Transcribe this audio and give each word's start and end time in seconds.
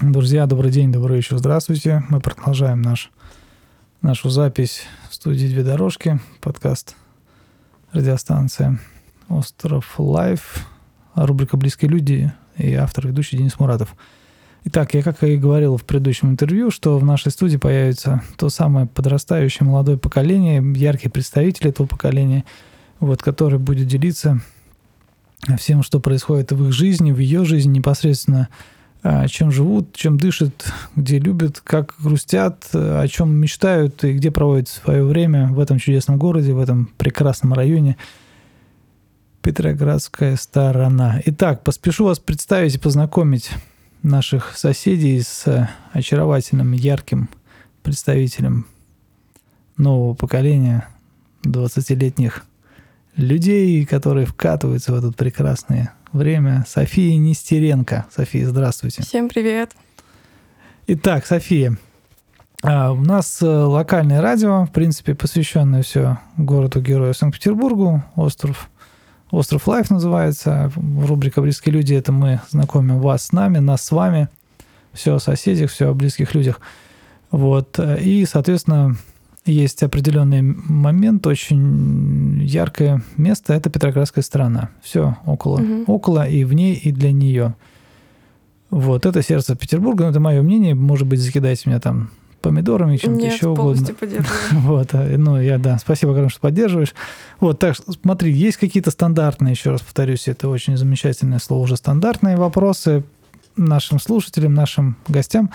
Друзья, 0.00 0.46
добрый 0.46 0.70
день, 0.70 0.92
добрый 0.92 1.16
вечер, 1.16 1.38
здравствуйте. 1.38 2.04
Мы 2.08 2.20
продолжаем 2.20 2.80
наш, 2.82 3.10
нашу 4.00 4.30
запись 4.30 4.82
в 5.10 5.14
студии 5.16 5.48
«Две 5.48 5.64
дорожки», 5.64 6.20
подкаст 6.40 6.94
радиостанция 7.90 8.78
«Остров 9.28 9.98
Life», 9.98 10.68
рубрика 11.16 11.56
«Близкие 11.56 11.90
люди» 11.90 12.32
и 12.56 12.74
автор, 12.74 13.08
ведущий 13.08 13.38
Денис 13.38 13.58
Муратов. 13.58 13.96
Итак, 14.66 14.94
я 14.94 15.02
как 15.02 15.24
и 15.24 15.36
говорил 15.36 15.76
в 15.76 15.84
предыдущем 15.84 16.30
интервью, 16.30 16.70
что 16.70 16.96
в 16.96 17.04
нашей 17.04 17.32
студии 17.32 17.56
появится 17.56 18.22
то 18.36 18.50
самое 18.50 18.86
подрастающее 18.86 19.66
молодое 19.66 19.98
поколение, 19.98 20.62
яркий 20.76 21.08
представитель 21.08 21.70
этого 21.70 21.88
поколения, 21.88 22.44
вот, 23.00 23.20
который 23.20 23.58
будет 23.58 23.88
делиться 23.88 24.40
всем, 25.58 25.82
что 25.82 25.98
происходит 25.98 26.52
в 26.52 26.68
их 26.68 26.72
жизни, 26.72 27.10
в 27.10 27.18
ее 27.18 27.44
жизни 27.44 27.78
непосредственно– 27.78 28.48
чем 29.28 29.52
живут, 29.52 29.94
чем 29.94 30.18
дышат, 30.18 30.72
где 30.96 31.18
любят, 31.18 31.60
как 31.60 31.94
грустят, 31.98 32.68
о 32.72 33.06
чем 33.08 33.34
мечтают 33.34 34.02
и 34.04 34.12
где 34.14 34.30
проводят 34.30 34.68
свое 34.68 35.04
время 35.04 35.48
в 35.48 35.60
этом 35.60 35.78
чудесном 35.78 36.18
городе, 36.18 36.52
в 36.52 36.58
этом 36.58 36.90
прекрасном 36.98 37.52
районе. 37.52 37.96
Петроградская 39.40 40.36
сторона. 40.36 41.22
Итак, 41.26 41.62
поспешу 41.62 42.04
вас 42.04 42.18
представить 42.18 42.74
и 42.74 42.78
познакомить 42.78 43.50
наших 44.02 44.58
соседей 44.58 45.20
с 45.22 45.68
очаровательным, 45.92 46.72
ярким 46.72 47.30
представителем 47.82 48.66
нового 49.76 50.14
поколения 50.14 50.88
20-летних 51.44 52.44
людей, 53.16 53.86
которые 53.86 54.26
вкатываются 54.26 54.92
в 54.92 54.96
этот 54.96 55.16
прекрасный 55.16 55.88
время 56.18 56.64
София 56.68 57.16
Нестеренко. 57.16 58.06
София, 58.14 58.46
здравствуйте. 58.46 59.02
Всем 59.02 59.30
привет. 59.30 59.72
Итак, 60.86 61.24
София, 61.26 61.78
а, 62.62 62.92
у 62.92 63.00
нас 63.00 63.40
э, 63.40 63.46
локальное 63.46 64.20
радио, 64.20 64.64
в 64.64 64.72
принципе, 64.72 65.14
посвященное 65.14 65.82
все 65.82 66.18
городу-герою 66.36 67.14
Санкт-Петербургу, 67.14 68.04
остров 68.16 68.68
Остров 69.30 69.68
Life 69.68 69.90
называется. 69.90 70.72
Рубрика 70.74 71.42
«Близкие 71.42 71.74
люди»— 71.74 71.92
это 71.94 72.12
мы 72.12 72.40
знакомим 72.48 72.98
вас 72.98 73.26
с 73.26 73.32
нами, 73.32 73.58
нас 73.58 73.82
с 73.82 73.90
вами, 73.90 74.28
все 74.94 75.16
о 75.16 75.20
соседях, 75.20 75.70
все 75.70 75.90
о 75.90 75.94
близких 75.94 76.34
людях. 76.34 76.60
Вот. 77.30 77.78
И, 77.78 78.24
соответственно, 78.24 78.96
есть 79.48 79.82
определенный 79.82 80.42
момент, 80.42 81.26
очень 81.26 82.42
яркое 82.42 83.02
место, 83.16 83.54
это 83.54 83.70
Петроградская 83.70 84.22
сторона. 84.22 84.70
Все 84.82 85.16
около, 85.26 85.60
угу. 85.60 85.92
около 85.92 86.28
и 86.28 86.44
в 86.44 86.52
ней, 86.52 86.74
и 86.74 86.92
для 86.92 87.12
нее. 87.12 87.54
Вот, 88.70 89.06
это 89.06 89.22
сердце 89.22 89.56
Петербурга, 89.56 90.04
но 90.04 90.10
это 90.10 90.20
мое 90.20 90.42
мнение, 90.42 90.74
может 90.74 91.06
быть, 91.06 91.20
закидайте 91.20 91.70
меня 91.70 91.80
там 91.80 92.10
помидорами, 92.42 92.96
чем-то 92.96 93.20
Нет, 93.20 93.34
еще 93.34 93.48
угодно. 93.48 93.86
Вот, 94.52 94.90
а, 94.92 95.16
ну, 95.16 95.40
я, 95.40 95.58
да, 95.58 95.78
спасибо 95.78 96.12
огромное, 96.12 96.30
что 96.30 96.40
поддерживаешь. 96.40 96.94
Вот, 97.40 97.58
так, 97.58 97.76
смотри, 97.76 98.32
есть 98.32 98.58
какие-то 98.58 98.90
стандартные, 98.90 99.52
еще 99.52 99.70
раз 99.70 99.80
повторюсь, 99.80 100.28
это 100.28 100.48
очень 100.48 100.76
замечательное 100.76 101.38
слово, 101.38 101.62
уже 101.62 101.76
стандартные 101.76 102.36
вопросы 102.36 103.04
нашим 103.56 103.98
слушателям, 103.98 104.54
нашим 104.54 104.96
гостям. 105.08 105.50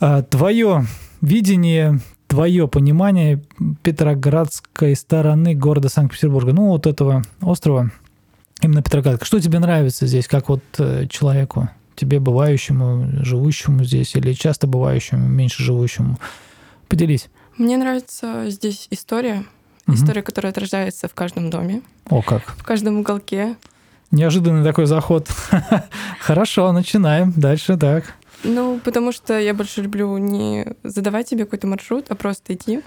А, 0.00 0.22
твое 0.22 0.86
видение 1.20 2.00
твое 2.28 2.68
понимание 2.68 3.42
Петроградской 3.82 4.94
стороны 4.94 5.54
города 5.54 5.88
Санкт-Петербурга, 5.88 6.52
ну 6.52 6.68
вот 6.68 6.86
этого 6.86 7.22
острова, 7.40 7.90
именно 8.62 8.82
Петроградка. 8.82 9.24
Что 9.24 9.40
тебе 9.40 9.58
нравится 9.58 10.06
здесь, 10.06 10.28
как 10.28 10.48
вот 10.48 10.62
э, 10.78 11.06
человеку, 11.08 11.68
тебе 11.96 12.20
бывающему, 12.20 13.24
живущему 13.24 13.82
здесь 13.82 14.14
или 14.14 14.34
часто 14.34 14.66
бывающему, 14.66 15.26
меньше 15.26 15.62
живущему? 15.62 16.18
Поделись. 16.86 17.28
Мне 17.56 17.76
нравится 17.76 18.44
здесь 18.50 18.86
история, 18.90 19.44
угу. 19.86 19.96
история, 19.96 20.22
которая 20.22 20.52
отражается 20.52 21.08
в 21.08 21.14
каждом 21.14 21.50
доме. 21.50 21.82
О, 22.08 22.22
как? 22.22 22.42
В 22.58 22.62
каждом 22.62 23.00
уголке. 23.00 23.56
Неожиданный 24.10 24.64
такой 24.64 24.86
заход. 24.86 25.28
Хорошо, 26.20 26.72
начинаем. 26.72 27.32
Дальше 27.36 27.76
так. 27.76 28.14
Ну, 28.44 28.80
потому 28.84 29.12
что 29.12 29.38
я 29.38 29.54
больше 29.54 29.82
люблю 29.82 30.16
не 30.18 30.74
задавать 30.84 31.28
тебе 31.28 31.44
какой-то 31.44 31.66
маршрут, 31.66 32.06
а 32.08 32.14
просто 32.14 32.54
идти. 32.54 32.80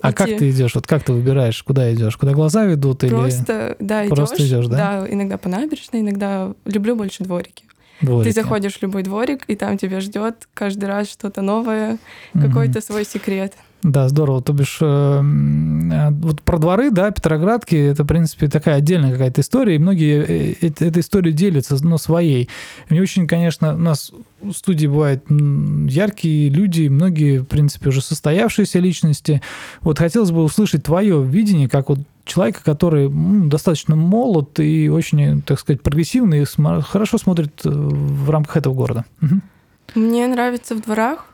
А 0.00 0.10
идти. 0.10 0.16
как 0.16 0.26
ты 0.26 0.50
идешь? 0.50 0.74
Вот 0.74 0.86
как 0.86 1.02
ты 1.02 1.12
выбираешь, 1.12 1.62
куда 1.62 1.92
идешь? 1.92 2.16
Куда 2.16 2.32
глаза 2.32 2.64
ведут 2.64 3.00
просто, 3.00 3.76
или 3.78 3.86
да, 3.86 4.04
просто 4.08 4.46
идешь, 4.46 4.66
да? 4.66 4.76
Да, 5.00 5.12
иногда 5.12 5.38
по 5.38 5.48
набережной, 5.48 6.00
иногда 6.00 6.52
люблю 6.64 6.94
больше 6.94 7.24
дворики. 7.24 7.64
Дворики. 8.00 8.32
Ты 8.32 8.40
заходишь 8.40 8.74
в 8.78 8.82
любой 8.82 9.02
дворик, 9.02 9.44
и 9.48 9.56
там 9.56 9.76
тебя 9.76 10.00
ждет 10.00 10.48
каждый 10.54 10.84
раз 10.84 11.10
что-то 11.10 11.42
новое, 11.42 11.98
угу. 12.32 12.46
какой-то 12.46 12.80
свой 12.80 13.04
секрет. 13.04 13.54
Да, 13.82 14.08
здорово. 14.08 14.42
То 14.42 14.52
бишь, 14.52 14.78
э, 14.80 16.10
вот 16.10 16.42
про 16.42 16.58
дворы, 16.58 16.90
да, 16.90 17.12
Петроградки, 17.12 17.76
это, 17.76 18.02
в 18.02 18.06
принципе, 18.06 18.48
такая 18.48 18.76
отдельная 18.76 19.12
какая-то 19.12 19.40
история, 19.40 19.76
и 19.76 19.78
многие 19.78 20.24
э, 20.24 20.54
э, 20.60 20.66
этой 20.66 21.00
историей 21.00 21.32
делятся, 21.32 21.76
но 21.84 21.96
своей. 21.96 22.48
Мне 22.88 23.00
очень, 23.00 23.28
конечно, 23.28 23.74
у 23.74 23.78
нас 23.78 24.10
в 24.42 24.52
студии 24.52 24.88
бывают 24.88 25.24
яркие 25.30 26.48
люди, 26.50 26.88
многие, 26.88 27.38
в 27.38 27.44
принципе, 27.44 27.90
уже 27.90 28.02
состоявшиеся 28.02 28.80
личности. 28.80 29.42
Вот 29.80 29.98
хотелось 29.98 30.32
бы 30.32 30.42
услышать 30.42 30.82
твое 30.82 31.22
видение, 31.22 31.68
как 31.68 31.88
вот 31.88 32.00
человека, 32.24 32.62
который 32.64 33.08
ну, 33.08 33.48
достаточно 33.48 33.94
молод 33.94 34.58
и 34.58 34.88
очень, 34.88 35.40
так 35.42 35.60
сказать, 35.60 35.82
прогрессивный, 35.82 36.42
и 36.42 36.80
хорошо 36.82 37.16
смотрит 37.16 37.60
в 37.64 38.28
рамках 38.28 38.56
этого 38.56 38.74
города. 38.74 39.04
Угу. 39.22 40.00
Мне 40.00 40.26
нравится 40.26 40.74
в 40.74 40.82
дворах 40.82 41.28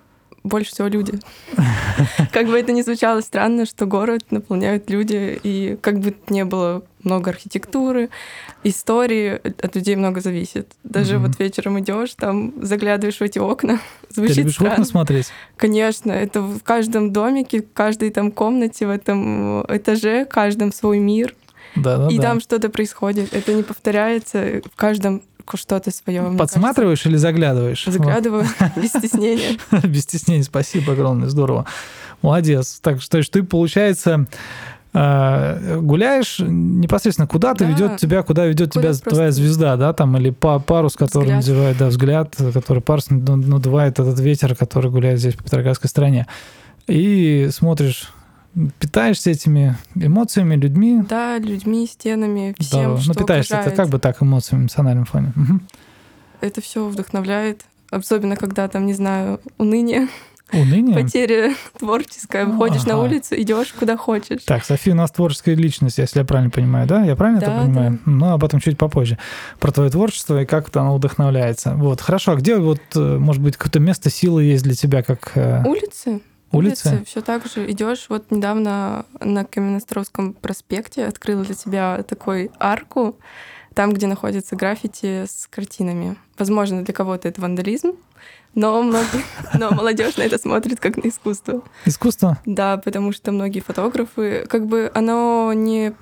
больше 0.44 0.70
всего 0.70 0.88
люди. 0.88 1.14
Как 2.32 2.46
бы 2.46 2.58
это 2.58 2.72
ни 2.72 2.82
звучало 2.82 3.20
странно, 3.22 3.64
что 3.64 3.86
город 3.86 4.24
наполняют 4.30 4.90
люди, 4.90 5.40
и 5.42 5.78
как 5.80 6.00
бы 6.00 6.14
не 6.28 6.44
было 6.44 6.84
много 7.02 7.30
архитектуры, 7.30 8.10
истории, 8.62 9.40
от 9.42 9.74
людей 9.74 9.96
много 9.96 10.20
зависит. 10.20 10.72
Даже 10.84 11.18
вот 11.18 11.38
вечером 11.38 11.80
идешь, 11.80 12.14
там 12.14 12.52
заглядываешь 12.62 13.18
в 13.18 13.22
эти 13.22 13.38
окна, 13.38 13.80
звучит 14.10 14.34
Ты 14.34 14.40
любишь 14.42 14.54
странно. 14.54 14.72
окна 14.72 14.84
смотреть? 14.84 15.26
Конечно, 15.56 16.12
это 16.12 16.40
в 16.40 16.62
каждом 16.62 17.12
домике, 17.12 17.62
в 17.62 17.72
каждой 17.72 18.10
там 18.10 18.30
комнате, 18.30 18.86
в 18.86 18.90
этом 18.90 19.62
этаже, 19.62 20.26
в 20.26 20.28
каждом 20.28 20.72
свой 20.72 20.98
мир. 20.98 21.34
Да, 21.76 21.96
да, 21.96 22.08
и 22.08 22.18
да. 22.18 22.22
там 22.22 22.40
что-то 22.40 22.68
происходит. 22.68 23.32
Это 23.34 23.52
не 23.52 23.62
повторяется 23.62 24.62
в 24.72 24.76
каждом 24.76 25.22
что-то 25.54 25.90
свое. 25.90 26.22
Подсматриваешь 26.36 27.04
или 27.06 27.16
заглядываешь? 27.16 27.84
Заглядываю, 27.86 28.46
без 28.76 28.90
стеснения. 28.90 29.58
Без 29.84 30.02
стеснения, 30.02 30.44
спасибо 30.44 30.92
огромное, 30.92 31.28
здорово. 31.28 31.66
Молодец. 32.22 32.78
Так 32.80 33.02
что 33.02 33.22
ты, 33.22 33.42
получается, 33.42 34.26
э, 34.94 35.78
гуляешь 35.80 36.38
непосредственно 36.40 37.26
куда-то 37.26 37.64
да. 37.64 37.70
ведет 37.70 37.96
тебя, 37.98 38.22
куда 38.22 38.46
ведет 38.46 38.72
куда 38.72 38.92
тебя 38.92 39.10
твоя 39.10 39.30
звезда, 39.30 39.76
да, 39.76 39.92
там, 39.92 40.16
или 40.16 40.30
парус, 40.30 40.96
который 40.96 41.24
взгляд. 41.24 41.36
надевает, 41.36 41.78
да, 41.78 41.86
взгляд, 41.88 42.34
который 42.52 42.82
парус 42.82 43.10
надувает 43.10 43.98
этот 43.98 44.18
ветер, 44.20 44.54
который 44.56 44.90
гуляет 44.90 45.18
здесь 45.18 45.34
по 45.34 45.44
Петроградской 45.44 45.90
стране. 45.90 46.26
И 46.86 47.48
смотришь 47.52 48.12
питаешься 48.78 49.30
этими 49.30 49.76
эмоциями, 49.94 50.54
людьми. 50.56 51.02
Да, 51.08 51.38
людьми, 51.38 51.86
стенами, 51.86 52.54
всем, 52.58 52.96
да. 52.96 53.00
что 53.00 53.12
Ну, 53.14 53.20
питаешься 53.20 53.56
это 53.56 53.70
как 53.70 53.88
бы 53.88 53.98
так 53.98 54.22
эмоциями, 54.22 54.62
эмоциональным 54.62 55.04
фоне. 55.04 55.32
Угу. 55.36 55.60
Это 56.40 56.60
все 56.60 56.86
вдохновляет, 56.86 57.62
особенно 57.90 58.36
когда 58.36 58.68
там, 58.68 58.86
не 58.86 58.94
знаю, 58.94 59.40
уныние. 59.58 60.08
Уныние? 60.52 60.94
Потеря 60.94 61.54
творческая. 61.78 62.44
Выходишь 62.44 62.82
ага. 62.82 62.92
на 62.92 63.02
улицу, 63.02 63.34
идешь 63.34 63.72
куда 63.72 63.96
хочешь. 63.96 64.42
Так, 64.44 64.64
София 64.64 64.92
у 64.92 64.96
нас 64.96 65.10
творческая 65.10 65.54
личность, 65.54 65.98
если 65.98 66.20
я 66.20 66.24
правильно 66.24 66.50
понимаю, 66.50 66.86
да? 66.86 67.02
Я 67.02 67.16
правильно 67.16 67.40
да, 67.40 67.46
это 67.46 67.64
понимаю? 67.64 67.92
Да. 67.92 67.98
Ну, 68.04 68.32
об 68.32 68.44
этом 68.44 68.60
чуть 68.60 68.78
попозже. 68.78 69.18
Про 69.58 69.72
твое 69.72 69.90
творчество 69.90 70.42
и 70.42 70.44
как 70.44 70.68
это 70.68 70.80
оно 70.80 70.96
вдохновляется. 70.96 71.74
Вот, 71.74 72.00
хорошо. 72.00 72.32
А 72.32 72.36
где 72.36 72.56
вот, 72.58 72.80
э, 72.94 73.18
может 73.18 73.42
быть, 73.42 73.56
какое-то 73.56 73.80
место 73.80 74.10
силы 74.10 74.44
есть 74.44 74.64
для 74.64 74.74
тебя, 74.74 75.02
как... 75.02 75.32
Э, 75.34 75.64
Улицы 75.66 76.20
улице? 76.54 76.88
улице 76.88 77.04
все 77.04 77.20
так 77.20 77.46
же 77.46 77.70
идешь. 77.70 78.06
Вот 78.08 78.30
недавно 78.30 79.06
на 79.20 79.44
Каменноостровском 79.44 80.34
проспекте 80.34 81.06
открыла 81.06 81.44
для 81.44 81.54
тебя 81.54 82.02
такой 82.02 82.50
арку, 82.58 83.16
там, 83.74 83.92
где 83.92 84.06
находятся 84.06 84.56
граффити 84.56 85.24
с 85.26 85.48
картинами. 85.50 86.16
Возможно, 86.38 86.84
для 86.84 86.94
кого-то 86.94 87.28
это 87.28 87.40
вандализм, 87.40 87.92
но, 88.54 88.82
многие, 88.82 89.24
но 89.58 89.70
молодежь 89.70 90.16
на 90.16 90.22
это 90.22 90.38
смотрит 90.38 90.80
как 90.80 90.96
на 90.96 91.08
искусство. 91.08 91.62
Искусство? 91.84 92.38
Да, 92.46 92.76
потому 92.78 93.12
что 93.12 93.32
многие 93.32 93.60
фотографы, 93.60 94.46
как 94.48 94.66
бы 94.66 94.90
оно 94.94 95.52
не, 95.52 95.92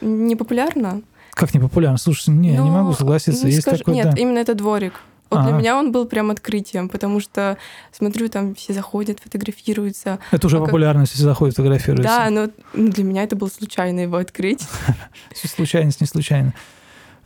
не 0.00 0.36
популярно. 0.36 1.02
Как 1.32 1.52
не 1.52 1.60
популярно? 1.60 1.98
Слушай, 1.98 2.30
не, 2.30 2.56
но, 2.56 2.64
не 2.64 2.70
могу 2.70 2.92
согласиться. 2.94 3.42
Ну, 3.42 3.48
Есть 3.48 3.62
скажи, 3.62 3.78
такой, 3.78 3.94
нет, 3.94 4.14
да. 4.14 4.16
именно 4.16 4.38
это 4.38 4.54
дворик. 4.54 4.94
Вот 5.30 5.42
для 5.44 5.52
меня 5.52 5.76
он 5.76 5.92
был 5.92 6.06
прям 6.06 6.30
открытием, 6.30 6.88
потому 6.88 7.20
что 7.20 7.58
смотрю, 7.92 8.28
там 8.28 8.54
все 8.54 8.72
заходят, 8.72 9.18
фотографируются. 9.20 10.18
Это 10.30 10.46
уже 10.46 10.58
а 10.58 10.60
популярность, 10.60 11.12
как... 11.12 11.16
все 11.16 11.24
заходят, 11.24 11.56
фотографируются. 11.56 12.08
Да, 12.08 12.30
но 12.30 12.48
для 12.74 13.04
меня 13.04 13.24
это 13.24 13.34
было 13.34 13.48
случайно 13.48 14.00
его 14.00 14.16
открыть. 14.16 14.62
Случайность 15.34 16.00
не 16.00 16.06
случайно. 16.06 16.54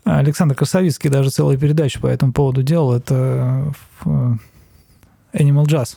Александр 0.05 0.55
Красовицкий 0.55 1.11
даже 1.11 1.31
целую 1.31 1.59
передачу 1.59 2.01
по 2.01 2.07
этому 2.07 2.33
поводу 2.33 2.63
делал. 2.63 2.95
Это 2.95 3.75
э, 4.05 4.09
Animal 5.35 5.67
Jazz. 5.67 5.97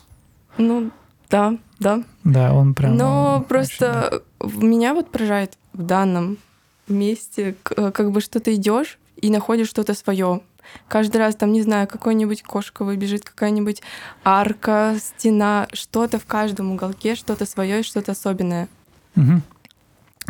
Ну, 0.58 0.90
да, 1.30 1.56
да. 1.80 2.02
Да, 2.22 2.52
он 2.52 2.74
прям... 2.74 2.96
Но 2.96 3.38
очень, 3.38 3.48
просто 3.48 4.22
меня 4.44 4.94
вот 4.94 5.10
поражает 5.10 5.56
в 5.72 5.82
данном 5.82 6.38
месте, 6.86 7.56
как 7.62 8.12
бы 8.12 8.20
что 8.20 8.40
ты 8.40 8.54
идешь 8.54 8.98
и 9.16 9.30
находишь 9.30 9.68
что-то 9.68 9.94
свое. 9.94 10.42
Каждый 10.88 11.18
раз 11.18 11.36
там, 11.36 11.52
не 11.52 11.62
знаю, 11.62 11.86
какой-нибудь 11.88 12.42
кошка 12.42 12.84
выбежит, 12.84 13.24
какая-нибудь 13.24 13.82
арка, 14.24 14.96
стена, 14.98 15.68
что-то 15.72 16.18
в 16.18 16.26
каждом 16.26 16.72
уголке, 16.72 17.14
что-то 17.14 17.46
свое 17.46 17.80
и 17.80 17.82
что-то 17.82 18.12
особенное. 18.12 18.68
Угу. 19.16 19.42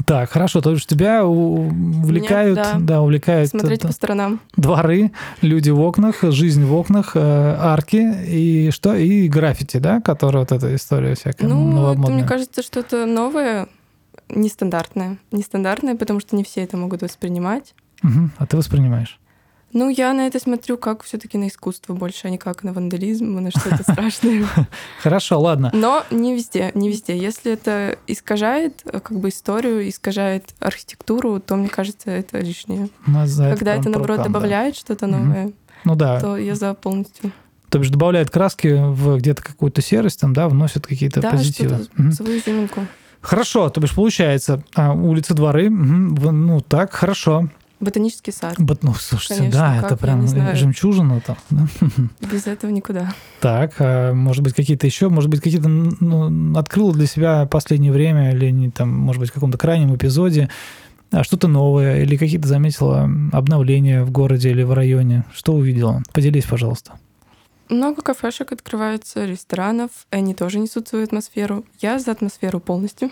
Так, 0.07 0.31
хорошо, 0.31 0.61
то 0.61 0.73
есть 0.73 0.89
тебя 0.89 1.25
увлекают, 1.25 2.59
Меня, 2.59 2.73
да, 2.75 2.81
да, 2.81 3.03
увлекают 3.03 3.49
смотреть 3.51 3.79
это, 3.79 3.89
по 3.89 3.95
сторонам. 3.95 4.41
Дворы, 4.57 5.13
люди 5.41 5.71
в 5.71 5.81
окнах, 5.81 6.17
жизнь 6.23 6.65
в 6.65 6.75
окнах, 6.75 7.13
э, 7.15 7.21
арки 7.21 8.13
и 8.27 8.71
что 8.73 8.97
и 8.97 9.29
граффити, 9.29 9.77
да, 9.77 10.01
которая 10.01 10.43
вот 10.43 10.51
эта 10.51 10.75
история 10.75 11.15
всякая 11.15 11.47
ну. 11.47 11.93
Это, 11.93 12.11
мне 12.11 12.25
кажется, 12.25 12.63
что-то 12.63 13.07
новое, 13.07 13.69
нестандартное, 14.29 15.19
нестандартное, 15.31 15.95
потому 15.95 16.19
что 16.19 16.35
не 16.35 16.43
все 16.43 16.63
это 16.63 16.77
могут 16.77 17.03
воспринимать. 17.03 17.75
Угу. 18.03 18.31
А 18.39 18.47
ты 18.47 18.57
воспринимаешь? 18.57 19.21
Ну, 19.75 19.89
я 19.89 20.15
на 20.15 20.29
это 20.29 20.39
смотрю 20.39 20.79
как 20.79 21.03
все-таки 21.03 21.37
на 21.37 21.49
искусство 21.49 21.95
больше, 21.95 22.29
а 22.29 22.31
не 22.31 22.39
как 22.39 22.63
на 22.63 22.73
вандализм, 22.73 23.35
на 23.35 23.51
что-то 23.51 23.83
страшное. 23.93 24.47
Хорошо, 25.03 25.41
ладно. 25.41 25.71
Но 25.75 26.05
не 26.13 26.35
везде, 26.35 26.71
не 26.75 26.89
везде. 26.89 27.19
Если 27.19 27.53
это 27.53 27.99
искажает 28.07 28.83
э, 28.85 29.01
как 29.01 29.19
бы 29.19 29.31
историю, 29.31 29.89
искажает 29.89 30.55
архитектуру, 30.61 31.41
то, 31.41 31.57
мне 31.57 31.69
кажется, 31.69 32.13
это 32.13 32.39
лишнее. 32.39 32.89
Когда 33.05 33.75
это, 33.75 33.89
наоборот, 33.91 34.23
добавляет 34.23 34.77
что-то 34.77 35.09
новое, 35.09 35.53
ну 35.85 35.97
да. 35.97 36.21
то 36.21 36.37
я 36.37 36.55
за 36.55 36.73
полностью. 36.75 37.33
То 37.69 37.81
бишь 37.81 37.91
добавляет 37.91 38.31
краски 38.31 38.69
в 38.69 39.19
где-то 39.19 39.43
какую-то 39.43 39.83
серость, 39.83 40.21
там, 40.21 40.33
да, 40.33 40.49
вносит 40.49 40.87
какие-то 40.87 41.21
да, 41.21 41.31
позитивы. 41.31 41.89
Угу. 41.99 42.13
свою 42.13 42.39
изюминку. 42.39 42.87
Хорошо, 43.21 43.69
то 43.71 43.81
бишь 43.81 43.93
получается, 43.93 44.63
а, 44.77 44.93
улицы, 44.93 45.35
дворы, 45.35 45.67
угу, 45.67 46.31
ну 46.31 46.61
так, 46.61 46.93
хорошо. 46.93 47.49
Ботанический 47.85 48.33
сад. 48.33 48.55
Бот, 48.59 48.83
ну, 48.83 48.95
слушайте, 48.95 49.37
Конечно, 49.37 49.61
да, 49.61 49.77
как, 49.81 49.93
это 49.93 49.97
прям 49.97 50.27
жемчужина 50.57 51.21
там. 51.21 51.37
Да? 51.51 51.67
Без 52.33 52.47
этого 52.47 52.71
никуда. 52.71 53.15
Так, 53.41 53.75
а 53.79 54.13
может 54.13 54.43
быть, 54.43 54.55
какие-то 54.55 54.87
еще, 54.87 55.09
может 55.09 55.31
быть, 55.31 55.41
какие-то 55.41 55.69
ну, 55.69 56.59
открыл 56.59 56.93
для 56.93 57.07
себя 57.07 57.47
последнее 57.47 57.93
время 57.93 58.35
или 58.35 58.51
не, 58.51 58.71
там, 58.71 58.89
может 58.91 59.21
быть, 59.21 59.31
в 59.31 59.35
каком-то 59.35 59.59
крайнем 59.59 59.95
эпизоде 59.95 60.49
а 61.11 61.23
что-то 61.23 61.47
новое 61.47 62.03
или 62.03 62.17
какие-то 62.17 62.49
заметила 62.49 63.09
обновления 63.33 64.03
в 64.03 64.11
городе 64.11 64.51
или 64.51 64.65
в 64.65 64.73
районе? 64.73 65.25
Что 65.33 65.53
увидела? 65.53 66.03
Поделись, 66.13 66.45
пожалуйста. 66.45 66.99
Много 67.69 68.03
кафешек 68.03 68.53
открывается, 68.53 69.25
ресторанов, 69.25 69.91
они 70.11 70.35
тоже 70.35 70.59
несут 70.59 70.89
свою 70.89 71.05
атмосферу. 71.05 71.65
Я 71.81 71.99
за 71.99 72.11
атмосферу 72.11 72.59
полностью. 72.59 73.11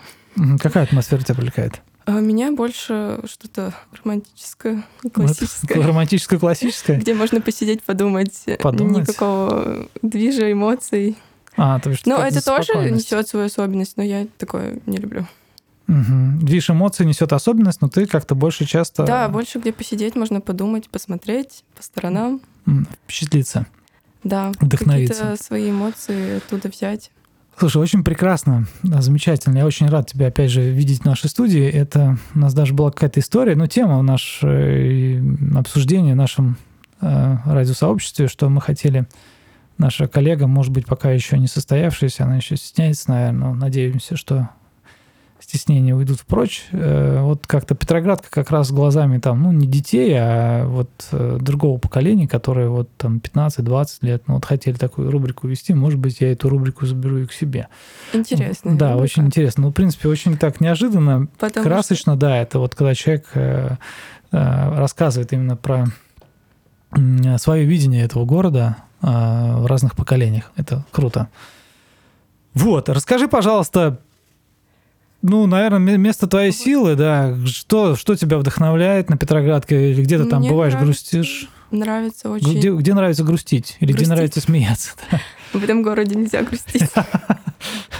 Какая 0.59 0.83
атмосфера 0.83 1.21
тебя 1.21 1.35
привлекает? 1.35 1.81
А 2.05 2.19
меня 2.19 2.51
больше 2.51 3.21
что-то 3.25 3.73
романтическое, 4.03 4.83
классическое. 5.13 5.77
Вот, 5.77 5.85
романтическое, 5.87 6.39
классическое? 6.39 6.99
Где 6.99 7.13
можно 7.13 7.39
посидеть, 7.39 7.81
подумать. 7.83 8.43
подумать. 8.59 9.07
Никакого 9.07 9.87
движа, 10.01 10.51
эмоций. 10.51 11.17
А, 11.55 11.79
то 11.79 11.89
есть 11.91 12.05
Ну, 12.05 12.17
это 12.17 12.43
тоже 12.43 12.91
несет 12.91 13.27
свою 13.27 13.45
особенность, 13.45 13.95
но 13.95 14.03
я 14.03 14.27
такое 14.37 14.79
не 14.85 14.97
люблю. 14.97 15.27
Угу. 15.87 16.41
Движ 16.41 16.69
эмоций 16.69 17.05
несет 17.05 17.33
особенность, 17.33 17.81
но 17.81 17.89
ты 17.89 18.05
как-то 18.05 18.35
больше 18.35 18.65
часто... 18.65 19.03
Да, 19.03 19.27
больше 19.29 19.59
где 19.59 19.71
посидеть, 19.71 20.15
можно 20.15 20.41
подумать, 20.41 20.89
посмотреть 20.89 21.63
по 21.75 21.83
сторонам. 21.83 22.41
Впечатлиться. 23.05 23.67
Да, 24.23 24.51
вдохновиться. 24.59 25.13
какие-то 25.13 25.43
свои 25.43 25.69
эмоции 25.69 26.37
оттуда 26.37 26.69
взять. 26.69 27.11
Слушай, 27.57 27.77
очень 27.77 28.03
прекрасно, 28.03 28.65
замечательно. 28.81 29.57
Я 29.59 29.65
очень 29.65 29.87
рад 29.87 30.09
тебя, 30.09 30.27
опять 30.27 30.49
же, 30.49 30.61
видеть 30.71 31.01
в 31.01 31.05
нашей 31.05 31.29
студии. 31.29 31.63
Это 31.63 32.17
у 32.33 32.39
нас 32.39 32.53
даже 32.53 32.73
была 32.73 32.91
какая-то 32.91 33.19
история, 33.19 33.55
ну, 33.55 33.67
тема 33.67 34.01
нашей 34.01 35.21
обсуждения 35.55 36.13
в 36.13 36.17
нашем 36.17 36.57
э, 37.01 37.37
радиосообществе, 37.45 38.27
что 38.27 38.49
мы 38.49 38.59
хотели 38.59 39.07
наша 39.77 40.07
коллега, 40.07 40.47
может 40.47 40.71
быть, 40.71 40.85
пока 40.85 41.11
еще 41.11 41.37
не 41.37 41.47
состоявшаяся, 41.47 42.23
она 42.23 42.37
еще 42.37 42.57
стесняется, 42.57 43.11
наверное, 43.11 43.39
но 43.39 43.53
надеемся, 43.53 44.17
что 44.17 44.49
стеснения 45.43 45.93
уйдут 45.93 46.19
впрочь. 46.19 46.63
Э, 46.71 47.21
вот 47.21 47.45
как-то 47.45 47.75
Петроградка 47.75 48.29
как 48.29 48.49
раз 48.49 48.71
глазами 48.71 49.17
там, 49.19 49.43
ну, 49.43 49.51
не 49.51 49.67
детей, 49.67 50.15
а 50.17 50.65
вот 50.65 50.89
э, 51.11 51.37
другого 51.39 51.77
поколения, 51.77 52.27
которые 52.27 52.69
вот 52.69 52.89
там 52.97 53.17
15-20 53.17 53.87
лет, 54.01 54.23
ну, 54.27 54.35
вот 54.35 54.45
хотели 54.45 54.75
такую 54.75 55.11
рубрику 55.11 55.47
вести, 55.47 55.73
может 55.73 55.99
быть, 55.99 56.21
я 56.21 56.31
эту 56.31 56.49
рубрику 56.49 56.85
заберу 56.85 57.17
и 57.17 57.25
к 57.25 57.33
себе. 57.33 57.67
Интересно. 58.13 58.77
Да, 58.77 58.93
рубрика. 58.93 59.03
очень 59.03 59.25
интересно. 59.25 59.63
Ну, 59.63 59.69
в 59.69 59.73
принципе, 59.73 60.07
очень 60.07 60.37
так 60.37 60.61
неожиданно, 60.61 61.27
Потому 61.37 61.67
красочно, 61.67 62.13
что... 62.13 62.21
да, 62.21 62.37
это 62.37 62.59
вот 62.59 62.75
когда 62.75 62.95
человек 62.95 63.25
э, 63.33 63.75
рассказывает 64.31 65.33
именно 65.33 65.55
про 65.55 65.87
свое 67.39 67.65
видение 67.65 68.03
этого 68.03 68.23
города 68.23 68.77
в 69.01 69.65
разных 69.65 69.95
поколениях. 69.95 70.51
Это 70.55 70.85
круто. 70.91 71.27
Вот, 72.53 72.87
расскажи, 72.87 73.27
пожалуйста, 73.27 73.99
ну, 75.23 75.47
наверное, 75.47 75.97
место 75.97 76.27
твоей 76.27 76.51
силы, 76.51 76.95
да. 76.95 77.35
Что, 77.45 77.95
что 77.95 78.15
тебя 78.15 78.37
вдохновляет 78.37 79.09
на 79.09 79.17
Петроградке? 79.17 79.91
Или 79.91 80.03
где 80.03 80.17
ты 80.17 80.25
там 80.25 80.43
бываешь, 80.43 80.73
нравится, 80.73 80.85
грустишь? 80.85 81.49
Нравится 81.71 82.29
очень. 82.29 82.59
Где, 82.59 82.71
где 82.71 82.93
нравится 82.93 83.23
грустить? 83.23 83.77
Или 83.79 83.93
грустить? 83.93 84.07
где 84.07 84.15
нравится 84.15 84.41
смеяться? 84.41 84.91
В 85.53 85.63
этом 85.63 85.81
городе 85.81 86.15
нельзя 86.15 86.43
грустить. 86.43 86.89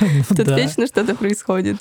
Ну 0.02 0.36
Тут 0.36 0.50
вечно 0.50 0.86
что-то 0.88 1.16
происходит. 1.16 1.78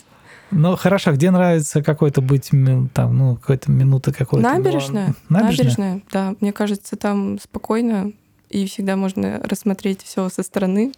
Ну, 0.53 0.77
хорошо, 0.77 1.12
где 1.12 1.33
нравится 1.33 1.83
какой-то 1.83 2.21
быть, 2.21 2.50
там, 2.94 3.19
ну, 3.19 3.37
какой-то 3.37 3.73
минуты 3.73 4.12
какой-то? 4.12 4.49
Набережная. 4.49 5.15
Набережная, 5.29 6.03
да. 6.12 6.37
Мне 6.41 6.53
кажется, 6.53 6.94
там 6.94 7.41
спокойно, 7.41 8.12
и 8.50 8.67
всегда 8.67 8.94
можно 8.94 9.41
рассмотреть 9.43 10.03
все 10.03 10.29
со 10.29 10.44
стороны. 10.44 10.93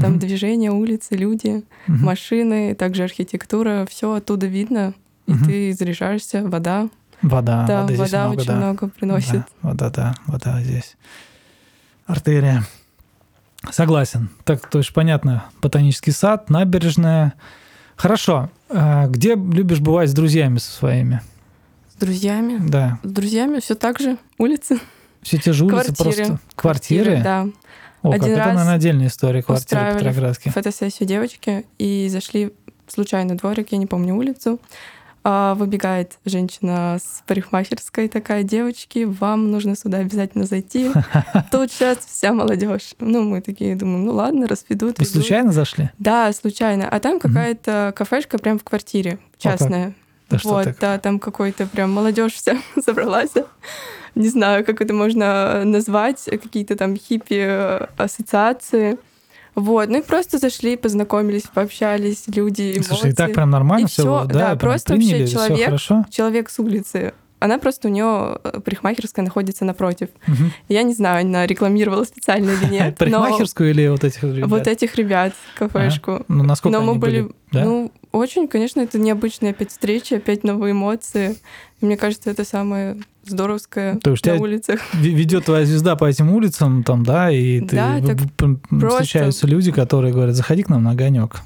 Там 0.00 0.12
угу. 0.12 0.20
движение, 0.20 0.70
улицы, 0.70 1.14
люди, 1.14 1.64
угу. 1.86 1.96
машины, 1.98 2.74
также 2.74 3.04
архитектура, 3.04 3.86
все 3.88 4.12
оттуда 4.14 4.46
видно, 4.46 4.94
и 5.26 5.32
угу. 5.32 5.44
ты 5.44 5.72
заряжаешься, 5.72 6.42
вода. 6.42 6.88
Вода, 7.22 7.64
да, 7.66 7.82
воды 7.82 7.96
вода 7.96 8.26
много, 8.26 8.40
очень 8.40 8.48
да. 8.48 8.56
много 8.56 8.88
приносит. 8.88 9.32
Да, 9.32 9.46
вода, 9.62 9.90
да, 9.90 10.14
вода 10.26 10.60
здесь. 10.62 10.96
Артерия. 12.06 12.64
Согласен. 13.70 14.30
Так, 14.44 14.68
то 14.68 14.78
есть 14.78 14.92
понятно, 14.92 15.44
ботанический 15.62 16.12
сад, 16.12 16.50
набережная. 16.50 17.34
Хорошо. 17.96 18.50
А 18.68 19.06
где 19.06 19.36
любишь 19.36 19.80
бывать 19.80 20.10
с 20.10 20.12
друзьями 20.12 20.58
со 20.58 20.70
своими? 20.70 21.22
С 21.92 22.00
друзьями? 22.00 22.60
Да. 22.68 22.98
С 23.02 23.10
друзьями 23.10 23.60
все 23.60 23.74
так 23.74 24.00
же. 24.00 24.18
Улицы. 24.36 24.80
Все 25.24 25.38
те 25.38 25.52
же 25.52 25.64
улицы 25.64 25.92
Квартиры. 25.94 26.14
просто. 26.26 26.38
Квартиры? 26.54 27.04
Квартиры, 27.04 27.22
да. 27.24 27.46
О, 28.02 28.12
Один 28.12 28.20
как 28.20 28.36
раз 28.36 28.46
это, 28.46 28.54
наверное, 28.54 28.74
отдельная 28.74 29.06
история 29.06 29.42
квартиры 29.42 29.94
Петроградки. 29.94 30.50
фотосессию 30.50 31.08
девочки 31.08 31.64
и 31.78 32.08
зашли 32.10 32.52
в 32.86 32.92
случайный 32.92 33.34
дворик, 33.34 33.72
я 33.72 33.78
не 33.78 33.86
помню 33.86 34.14
улицу. 34.14 34.60
А, 35.26 35.54
выбегает 35.54 36.18
женщина 36.26 36.98
с 37.02 37.22
парикмахерской, 37.26 38.08
такая, 38.08 38.42
девочки, 38.42 39.04
вам 39.04 39.50
нужно 39.50 39.74
сюда 39.74 39.98
обязательно 39.98 40.44
зайти. 40.44 40.90
Тут 41.50 41.72
сейчас 41.72 42.00
вся 42.06 42.34
молодежь. 42.34 42.90
Ну, 42.98 43.22
мы 43.22 43.40
такие 43.40 43.74
думаем, 43.74 44.04
ну 44.04 44.12
ладно, 44.12 44.46
распидут. 44.46 44.98
Вы 44.98 45.06
случайно 45.06 45.50
зашли? 45.52 45.88
Да, 45.98 46.30
случайно. 46.34 46.86
А 46.90 47.00
там 47.00 47.18
какая-то 47.18 47.94
кафешка 47.96 48.36
прям 48.36 48.58
в 48.58 48.64
квартире, 48.64 49.18
частная. 49.38 49.94
Да 50.30 50.38
вот, 50.42 50.68
да, 50.80 50.98
там 50.98 51.18
какой-то 51.18 51.66
прям 51.66 51.92
молодежь 51.92 52.32
вся 52.32 52.56
собралась 52.84 53.32
не 54.14 54.28
знаю, 54.28 54.64
как 54.64 54.80
это 54.80 54.94
можно 54.94 55.64
назвать, 55.64 56.24
какие-то 56.24 56.76
там 56.76 56.96
хиппи-ассоциации. 56.96 58.98
Вот, 59.54 59.88
ну 59.88 59.98
и 59.98 60.02
просто 60.02 60.38
зашли, 60.38 60.76
познакомились, 60.76 61.42
пообщались, 61.42 62.24
люди, 62.26 62.74
эмоции. 62.74 62.88
Слушай, 62.88 63.10
и 63.10 63.14
так 63.14 63.32
прям 63.32 63.50
нормально 63.50 63.86
и 63.86 63.88
все, 63.88 64.02
было, 64.02 64.24
да, 64.24 64.50
да 64.50 64.56
просто 64.56 64.94
приняли, 64.94 65.22
вообще 65.22 65.34
человек, 65.34 65.80
человек 66.10 66.50
с 66.50 66.58
улицы. 66.58 67.14
Она 67.44 67.58
просто 67.58 67.88
у 67.88 67.90
нее 67.90 68.38
э, 68.42 68.60
парикмахерская 68.64 69.22
находится 69.22 69.66
напротив. 69.66 70.08
Угу. 70.26 70.44
Я 70.70 70.82
не 70.82 70.94
знаю, 70.94 71.26
она 71.26 71.44
рекламировала 71.44 72.04
специально 72.04 72.52
или 72.52 72.72
нет. 72.72 72.96
Парикмахерскую 72.98 73.68
или 73.68 73.86
вот 73.88 74.02
этих 74.02 74.22
ребят? 74.22 74.48
Вот 74.48 74.66
этих 74.66 74.94
ребят, 74.94 75.34
кафешку. 75.54 76.24
Ну, 76.28 76.42
насколько 76.42 76.78
Но 76.78 76.82
мы 76.82 76.94
были, 76.94 77.28
ну, 77.52 77.92
очень, 78.12 78.48
конечно, 78.48 78.80
это 78.80 78.98
необычная 78.98 79.50
опять 79.50 79.72
встреча, 79.72 80.16
опять 80.16 80.42
новые 80.42 80.72
эмоции. 80.72 81.36
И 81.82 81.84
мне 81.84 81.98
кажется, 81.98 82.30
это 82.30 82.46
самое 82.46 82.96
здоровское 83.26 83.96
То 83.96 84.12
есть 84.12 84.24
на 84.24 84.36
улицах. 84.36 84.80
Ведет 84.94 85.44
твоя 85.44 85.66
звезда 85.66 85.96
по 85.96 86.06
этим 86.06 86.30
улицам, 86.34 86.82
там, 86.82 87.02
да, 87.02 87.30
и 87.30 87.60
ты 87.60 87.76
да, 87.76 88.00
встречаются 88.00 89.46
люди, 89.46 89.70
которые 89.70 90.14
говорят, 90.14 90.34
заходи 90.34 90.62
к 90.62 90.70
нам 90.70 90.82
на 90.82 90.92
огонек. 90.92 91.42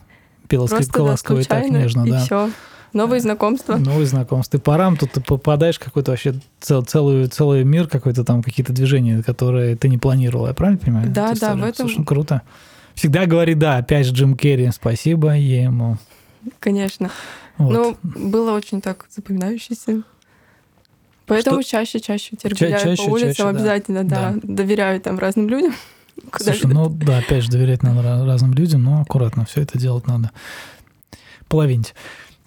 Пела 0.47 0.69
скрипка 0.69 1.01
ласково 1.01 1.41
и 1.41 1.45
так 1.45 1.69
нежно, 1.69 2.07
и 2.07 2.11
да. 2.13 2.25
Все. 2.25 2.51
Новые 2.93 3.21
знакомства. 3.21 3.77
Новые 3.77 4.07
знакомства. 4.07 4.59
Ты 4.59 4.65
по 4.65 4.77
рам 4.77 4.97
тут 4.97 5.13
ты 5.13 5.21
попадаешь 5.21 5.77
в 5.77 5.85
какой-то 5.85 6.13
вообще 6.13 6.35
цел, 6.61 6.83
целый, 6.83 7.27
целый 7.29 7.65
мир, 7.65 7.87
какой-то 7.87 8.25
там 8.25 8.43
какие-то 8.43 8.73
движения, 8.73 9.23
которые 9.23 9.77
ты 9.77 9.89
не 9.89 9.99
планировал, 9.99 10.47
я 10.47 10.55
правильно 10.55 10.79
понимаю? 10.79 11.11
Да, 11.11 11.33
эту 11.33 11.41
да, 11.41 11.55
в 11.55 11.59
этом- 11.65 11.75
Слушай, 11.87 11.99
ну, 11.99 12.05
круто. 12.05 12.43
Всегда 12.95 13.27
говори 13.27 13.55
да, 13.55 13.77
опять 13.77 14.07
же 14.07 14.13
Джим 14.13 14.37
Керри, 14.37 14.71
спасибо 14.73 15.31
ему. 15.37 15.99
Конечно. 16.59 17.11
Вот. 17.59 17.73
Ну, 17.73 17.97
было 18.03 18.53
очень 18.53 18.81
так 18.81 19.07
запоминающееся. 19.11 20.03
Поэтому 21.27 21.63
чаще-чаще 21.63 22.37
теперь 22.37 22.55
Ча- 22.55 22.67
гуляю 22.67 22.83
чаще, 22.85 23.03
по 23.05 23.11
улицам, 23.11 23.29
чаще, 23.35 23.43
да. 23.43 23.49
обязательно, 23.51 24.05
да, 24.05 24.35
доверяю 24.43 25.01
там 25.01 25.19
разным 25.19 25.49
людям. 25.49 25.75
Слушай, 26.37 26.67
ну 26.73 26.89
да, 26.89 27.19
опять 27.19 27.45
же, 27.45 27.51
доверять 27.51 27.83
надо 27.83 28.25
разным 28.25 28.55
людям, 28.55 28.83
но 28.83 29.03
аккуратно 29.03 29.45
все 29.45 29.61
это 29.61 29.79
делать 29.79 30.07
надо. 30.07 30.31
Половинить. 31.49 31.95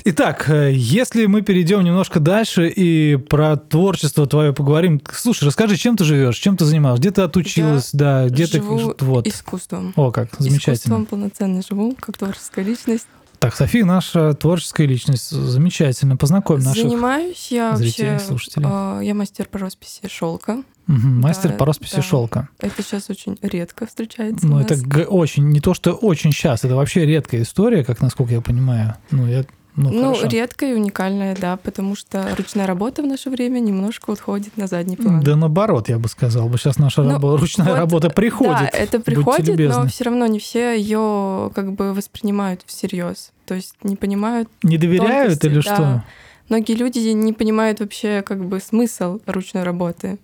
Итак, 0.03 0.49
э, 0.49 0.71
если 0.73 1.25
мы 1.27 1.41
перейдем 1.41 1.83
немножко 1.83 2.19
дальше 2.19 2.67
и 2.67 3.17
про 3.17 3.55
творчество 3.55 4.25
твое 4.25 4.53
поговорим. 4.53 5.01
Слушай, 5.11 5.45
расскажи, 5.45 5.77
чем 5.77 5.95
ты 5.97 6.03
живешь, 6.03 6.37
чем 6.37 6.57
ты 6.57 6.65
занималась, 6.65 6.99
где 6.99 7.11
ты 7.11 7.21
отучилась, 7.21 7.89
да, 7.93 8.27
где 8.27 8.45
живу 8.45 8.93
ты... 8.93 9.05
Вот. 9.05 9.27
искусством. 9.27 9.93
О, 9.95 10.11
как, 10.11 10.29
замечательно. 10.39 10.73
Искусством 10.73 11.05
полноценно 11.05 11.61
живу, 11.61 11.95
как 11.99 12.17
творческая 12.17 12.63
личность. 12.65 13.07
Так, 13.41 13.55
София 13.55 13.85
наша 13.85 14.35
творческая 14.35 14.85
личность, 14.85 15.31
замечательно. 15.31 16.15
Познакомь 16.15 16.61
наших 16.61 16.83
Занимаюсь 16.83 17.47
я 17.49 17.75
зрителей, 17.75 18.11
вообще... 18.11 18.27
слушателей. 18.27 18.67
э, 18.69 18.99
я 19.03 19.15
мастер 19.15 19.47
по 19.47 19.57
росписи 19.57 20.07
шелка. 20.07 20.63
Мгм, 20.85 21.21
мастер 21.21 21.49
да, 21.49 21.55
по 21.55 21.65
росписи 21.65 21.95
да. 21.95 22.01
шелка. 22.03 22.49
Это 22.59 22.83
сейчас 22.83 23.09
очень 23.09 23.39
редко 23.41 23.87
встречается. 23.87 24.45
Ну, 24.45 24.59
это 24.59 24.75
очень, 25.07 25.49
не 25.49 25.59
то, 25.59 25.73
что 25.73 25.93
очень 25.93 26.31
сейчас, 26.31 26.63
это 26.65 26.75
вообще 26.75 27.05
редкая 27.05 27.41
история, 27.41 27.83
как 27.83 27.99
насколько 28.01 28.31
я 28.33 28.41
понимаю. 28.41 28.95
Ну, 29.09 29.25
я, 29.25 29.43
ну, 29.75 29.89
Ну, 29.89 30.13
хорошо. 30.15 30.27
редкая 30.27 30.71
и 30.71 30.73
уникальная, 30.75 31.35
да, 31.35 31.57
потому 31.57 31.95
что 31.95 32.27
ручная 32.37 32.67
работа 32.67 33.01
в 33.01 33.05
наше 33.05 33.29
время 33.29 33.59
немножко 33.59 34.11
отходит 34.11 34.57
на 34.57 34.67
задний 34.67 34.97
план. 34.97 35.21
Да 35.21 35.35
наоборот, 35.35 35.89
я 35.89 35.97
бы 35.97 36.09
сказал. 36.09 36.49
бы 36.49 36.57
Сейчас 36.57 36.77
наша 36.77 37.03
Ну, 37.03 37.37
ручная 37.37 37.69
вот, 37.69 37.77
работа 37.77 38.09
приходит. 38.09 38.69
Да, 38.71 38.77
это 38.77 38.99
приходит, 38.99 39.57
но 39.57 39.87
все 39.87 40.03
равно 40.05 40.25
не 40.27 40.39
все 40.39 40.77
ее 40.77 41.51
как 41.55 41.73
бы 41.73 41.93
воспринимают 41.93 42.61
всерьез. 42.65 43.31
То 43.45 43.55
есть 43.55 43.75
не 43.83 43.95
понимают. 43.95 44.49
Не 44.63 44.77
доверяют 44.77 45.39
тонкости, 45.39 45.45
или 45.45 45.55
да. 45.55 45.61
что? 45.61 46.03
Многие 46.49 46.73
люди 46.73 46.99
не 46.99 47.33
понимают 47.33 47.79
вообще 47.79 48.21
как 48.21 48.43
бы 48.45 48.59
смысл 48.59 49.19
ручной 49.25 49.63
работы. 49.63 50.19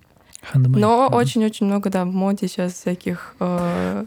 Handmade. 0.53 0.79
Но 0.79 1.07
очень-очень 1.07 1.65
много, 1.65 1.89
да, 1.89 2.05
в 2.05 2.13
моде 2.13 2.47
сейчас 2.47 2.73
всяких 2.73 3.35
э, 3.39 4.05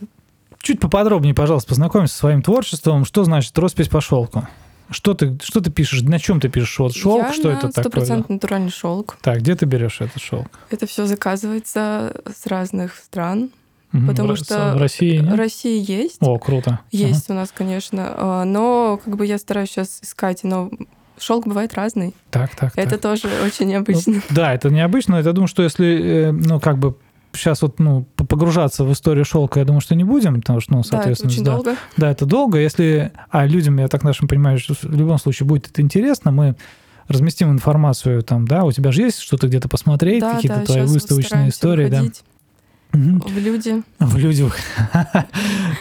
Чуть 0.63 0.81
поподробнее, 0.81 1.35
пожалуйста, 1.35 1.71
познакомься 1.71 2.13
со 2.13 2.21
своим 2.21 2.43
творчеством. 2.43 3.05
Что 3.05 3.25
значит 3.25 3.57
роспись 3.59 3.89
по 3.89 4.01
шелку? 4.01 4.47
Что 4.91 5.15
ты, 5.15 5.39
что 5.43 5.61
ты 5.61 5.71
пишешь? 5.71 6.03
На 6.03 6.19
чем 6.19 6.41
ты 6.41 6.49
пишешь? 6.49 6.79
Вот 6.79 6.95
шелк, 6.95 7.23
я 7.23 7.33
что 7.33 7.51
на 7.51 7.59
это 7.59 7.69
такое? 7.71 8.05
100% 8.05 8.27
натуральный 8.29 8.71
шелк. 8.71 9.17
Так, 9.23 9.39
где 9.39 9.55
ты 9.55 9.67
берешь 9.67 10.01
этот 10.01 10.21
шелк? 10.21 10.49
Это 10.71 10.87
все 10.87 11.07
заказывается 11.07 12.15
с 12.27 12.47
разных 12.47 12.95
стран. 12.97 13.51
Потому 13.93 14.35
в, 14.35 14.37
что 14.37 14.75
в 14.77 14.81
России 14.81 15.19
нет? 15.19 15.37
Россия 15.37 15.81
есть. 15.81 16.19
О, 16.21 16.39
круто. 16.39 16.81
Есть 16.93 17.29
у 17.29 17.35
нас, 17.35 17.51
конечно. 17.53 18.15
а, 18.17 18.45
Но 18.45 19.01
как 19.05 19.17
бы 19.17 19.27
я 19.27 19.37
стараюсь 19.39 19.71
сейчас 19.71 19.99
искать, 20.03 20.45
но 20.45 20.71
шелк 21.19 21.47
бывает 21.47 21.75
разный. 21.75 22.15
Ага. 22.33 22.47
Так, 22.47 22.55
так, 22.57 22.73
Это 22.77 22.91
так. 22.91 23.01
тоже 23.01 23.29
очень 23.45 23.67
необычно. 23.67 24.15
Ну, 24.15 24.21
да, 24.31 24.55
это 24.55 24.71
необычно. 24.71 25.17
Я 25.17 25.33
думаю, 25.33 25.49
что 25.49 25.63
если, 25.65 26.29
э, 26.29 26.31
ну, 26.33 26.61
как 26.61 26.79
бы 26.79 26.97
сейчас 27.33 27.63
вот, 27.63 27.79
ну, 27.79 28.03
погружаться 28.17 28.85
в 28.85 28.93
историю 28.93 29.25
шелка, 29.25 29.61
я 29.61 29.65
думаю, 29.65 29.81
что 29.81 29.95
не 29.95 30.05
будем, 30.05 30.41
потому 30.41 30.61
что, 30.61 30.73
ну, 30.73 30.79
да, 30.79 30.81
это 30.81 30.97
соответственно, 30.97 31.33
очень 31.33 31.45
да. 31.45 31.53
долго. 31.53 31.77
Да, 31.97 32.11
это 32.11 32.27
долго. 32.27 32.59
Если, 32.59 33.13
а 33.31 33.47
людям, 33.47 33.79
я 33.79 33.89
так 33.89 34.03
нашим 34.03 34.29
понимаю, 34.29 34.59
что 34.59 34.75
в 34.75 34.85
любом 34.85 35.19
случае 35.19 35.47
будет 35.47 35.69
это 35.69 35.83
интересно, 35.83 36.31
мы 36.31 36.57
разместим 37.09 37.51
информацию 37.51 38.23
там, 38.23 38.47
да, 38.47 38.65
у 38.65 38.73
тебя 38.73 38.93
же 38.93 39.03
есть 39.03 39.21
что-то 39.21 39.49
где-то 39.49 39.69
посмотреть, 39.69 40.21
Да, 40.21 40.35
какие-то 40.35 40.61
да, 40.61 40.65
твои 40.65 40.81
вот 40.83 40.91
выставочные 40.91 41.49
истории, 41.49 41.89
да. 41.89 42.03
В 42.93 43.39
люди. 43.39 43.83
В 43.99 44.17
людях. 44.17 44.57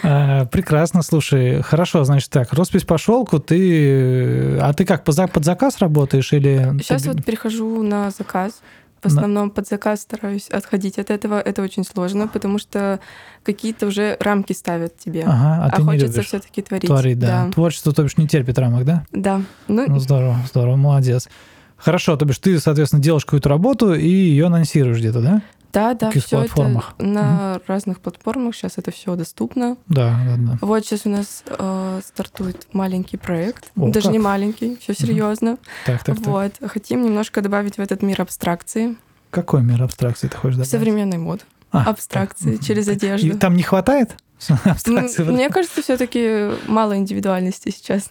А, 0.03 0.46
Прекрасно, 0.46 1.01
слушай. 1.01 1.62
Хорошо, 1.62 2.03
значит 2.03 2.29
так, 2.29 2.53
роспись 2.53 2.84
по 2.84 2.98
шелку, 2.98 3.39
ты... 3.39 4.58
А 4.60 4.74
ты 4.74 4.86
как, 4.86 5.03
под 5.03 5.44
заказ 5.44 5.79
работаешь 5.79 6.32
или... 6.34 6.72
Сейчас 6.82 7.06
вот 7.06 7.25
перехожу 7.25 7.84
на 7.84 8.12
заказ. 8.12 8.62
В 9.01 9.06
На- 9.06 9.12
основном 9.12 9.50
под 9.50 9.68
заказ 9.68 10.01
стараюсь 10.01 10.50
отходить 10.50 11.00
от 11.00 11.10
этого. 11.10 11.39
Это 11.39 11.62
очень 11.62 11.84
сложно, 11.86 12.27
потому 12.27 12.60
что 12.60 13.00
какие-то 13.44 13.88
уже 13.88 14.18
рамки 14.20 14.53
ставят 14.53 14.98
тебе. 14.98 15.24
Ага, 15.24 15.63
а, 15.63 15.68
а 15.68 15.75
ты 15.75 15.84
хочется 15.84 16.22
все-таки 16.22 16.62
творить. 16.62 16.88
творить, 16.88 17.20
да. 17.20 17.50
Творчество, 17.53 17.94
то 17.94 18.03
бишь, 18.03 18.18
не 18.18 18.27
терпит 18.27 18.60
рамок, 18.60 18.84
да? 18.86 19.06
Да. 19.12 19.41
Ну, 19.68 19.86
Ну, 19.88 20.00
здорово, 20.00 20.36
здорово, 20.48 20.75
молодец. 20.75 21.29
Хорошо, 21.77 22.18
то 22.18 22.25
бишь 22.25 22.39
ты, 22.39 22.60
соответственно, 22.60 23.01
делаешь 23.01 23.24
какую-то 23.24 23.48
работу 23.48 23.94
и 23.94 24.08
ее 24.08 24.48
анонсируешь 24.48 24.98
где-то, 24.98 25.22
да? 25.22 25.41
Да, 25.74 25.94
да, 25.94 26.10
все 26.12 26.44
это 26.44 26.82
на 26.98 27.62
разных 27.68 28.00
платформах. 28.00 28.56
Сейчас 28.56 28.78
это 28.78 28.92
все 28.92 29.16
доступно. 29.16 29.78
Да, 29.88 30.20
да, 30.26 30.36
да. 30.38 30.58
Вот 30.62 30.86
сейчас 30.86 31.06
у 31.06 31.10
нас 31.10 31.44
э, 31.46 32.02
стартует 32.06 32.68
маленький 32.74 33.18
проект. 33.18 33.72
О, 33.78 33.90
Даже 33.90 34.06
как. 34.08 34.14
не 34.14 34.20
маленький, 34.20 34.78
все 34.82 34.94
серьезно. 34.94 35.58
Так, 35.86 36.04
так, 36.04 36.18
так. 36.18 36.26
вот. 36.26 36.52
Хотим 36.72 37.04
немножко 37.04 37.42
добавить 37.42 37.76
в 37.78 37.80
этот 37.80 38.02
мир 38.02 38.22
абстракции, 38.22 38.96
Какой 39.30 39.62
мир 39.62 39.84
абстракции 39.84 40.28
ты 40.28 40.36
хочешь 40.38 40.56
добавить? 40.56 40.72
современной 40.72 41.18
мод, 41.18 41.46
А, 41.72 41.84
абстракции 41.90 42.56
так. 42.58 42.66
через 42.66 42.88
И 42.88 42.92
одежду. 42.92 43.38
там 43.38 43.56
не 43.56 43.64
хватает 43.64 44.16
абстракции? 44.64 45.24
Мне 45.24 45.50
кажется, 45.50 45.82
все-таки 45.84 46.50
мало 46.68 46.98
индивидуальности 46.98 47.70
сейчас. 47.70 48.10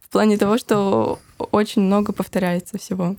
В 0.00 0.08
плане 0.08 0.36
того, 0.36 0.58
что 0.58 1.18
очень 1.38 1.82
много 1.82 2.12
повторяется 2.12 2.78
всего. 2.78 3.16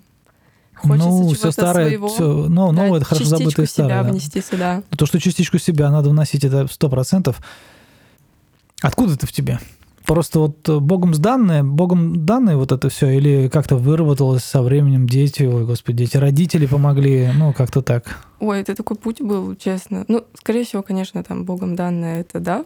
Хочется 0.76 1.08
ну, 1.10 1.34
все 1.34 1.52
старое, 1.52 1.88
своего. 1.88 2.08
всё- 2.10 2.48
ну, 2.50 2.68
да, 2.74 2.84
новое, 2.84 2.98
это 2.98 3.06
хорошо 3.06 3.26
забытое 3.26 3.66
себя 3.66 3.86
старое. 3.86 4.04
да. 4.04 4.10
внести 4.12 4.42
сюда. 4.42 4.84
То, 4.98 5.06
что 5.06 5.20
частичку 5.20 5.58
себя 5.58 5.90
надо 5.92 6.10
вносить, 6.10 6.44
это 6.44 6.68
сто 6.70 6.90
процентов. 6.90 7.42
Откуда 8.82 9.14
это 9.14 9.26
в 9.28 9.32
тебе? 9.32 9.60
Просто 10.06 10.40
вот 10.40 10.68
э, 10.68 10.80
богом 10.80 11.14
сданное, 11.14 11.64
богом 11.64 12.26
данное 12.26 12.58
вот 12.58 12.74
это 12.74 12.90
все, 12.90 13.10
или 13.12 13.48
как-то 13.48 13.78
выработалось 13.78 14.44
со 14.44 14.62
временем 14.62 15.08
дети, 15.08 15.44
ой, 15.44 15.66
господи, 15.66 16.00
дети, 16.00 16.18
родители 16.18 16.66
помогли, 16.66 17.30
ну, 17.34 17.54
как-то 17.54 17.82
так. 17.82 18.04
Ой, 18.42 18.60
это 18.60 18.76
такой 18.76 18.98
путь 18.98 19.22
был, 19.22 19.56
честно. 19.56 20.04
Ну, 20.10 20.26
скорее 20.34 20.66
всего, 20.66 20.84
конечно, 20.84 21.24
там 21.24 21.46
богом 21.46 21.78
данное 21.78 22.20
это 22.20 22.42
да. 22.42 22.66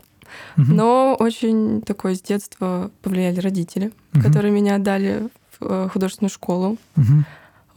Мгм. 0.56 0.76
Но 0.76 1.16
очень 1.20 1.82
такой 1.84 2.16
с 2.16 2.22
детства 2.22 2.90
повлияли 3.04 3.40
родители, 3.40 3.92
Мгм. 4.14 4.24
которые 4.24 4.52
меня 4.52 4.76
отдали 4.76 5.30
в 5.60 5.64
э, 5.66 5.90
художественную 5.94 6.32
школу. 6.32 6.78
Мгм. 6.96 7.24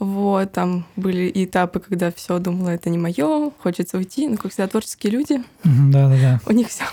Вот, 0.01 0.51
там 0.51 0.85
были 0.95 1.31
этапы, 1.31 1.79
когда 1.79 2.11
все 2.11 2.39
думала, 2.39 2.69
это 2.69 2.89
не 2.89 2.97
мое, 2.97 3.51
хочется 3.59 3.97
уйти. 3.97 4.27
Но, 4.27 4.35
как 4.37 4.51
всегда, 4.51 4.67
творческие 4.67 5.11
люди, 5.13 5.43
Мгм, 5.63 5.91
Да-да-да, 5.91 6.39
у 6.47 6.51
них 6.53 6.69
все 6.69 6.85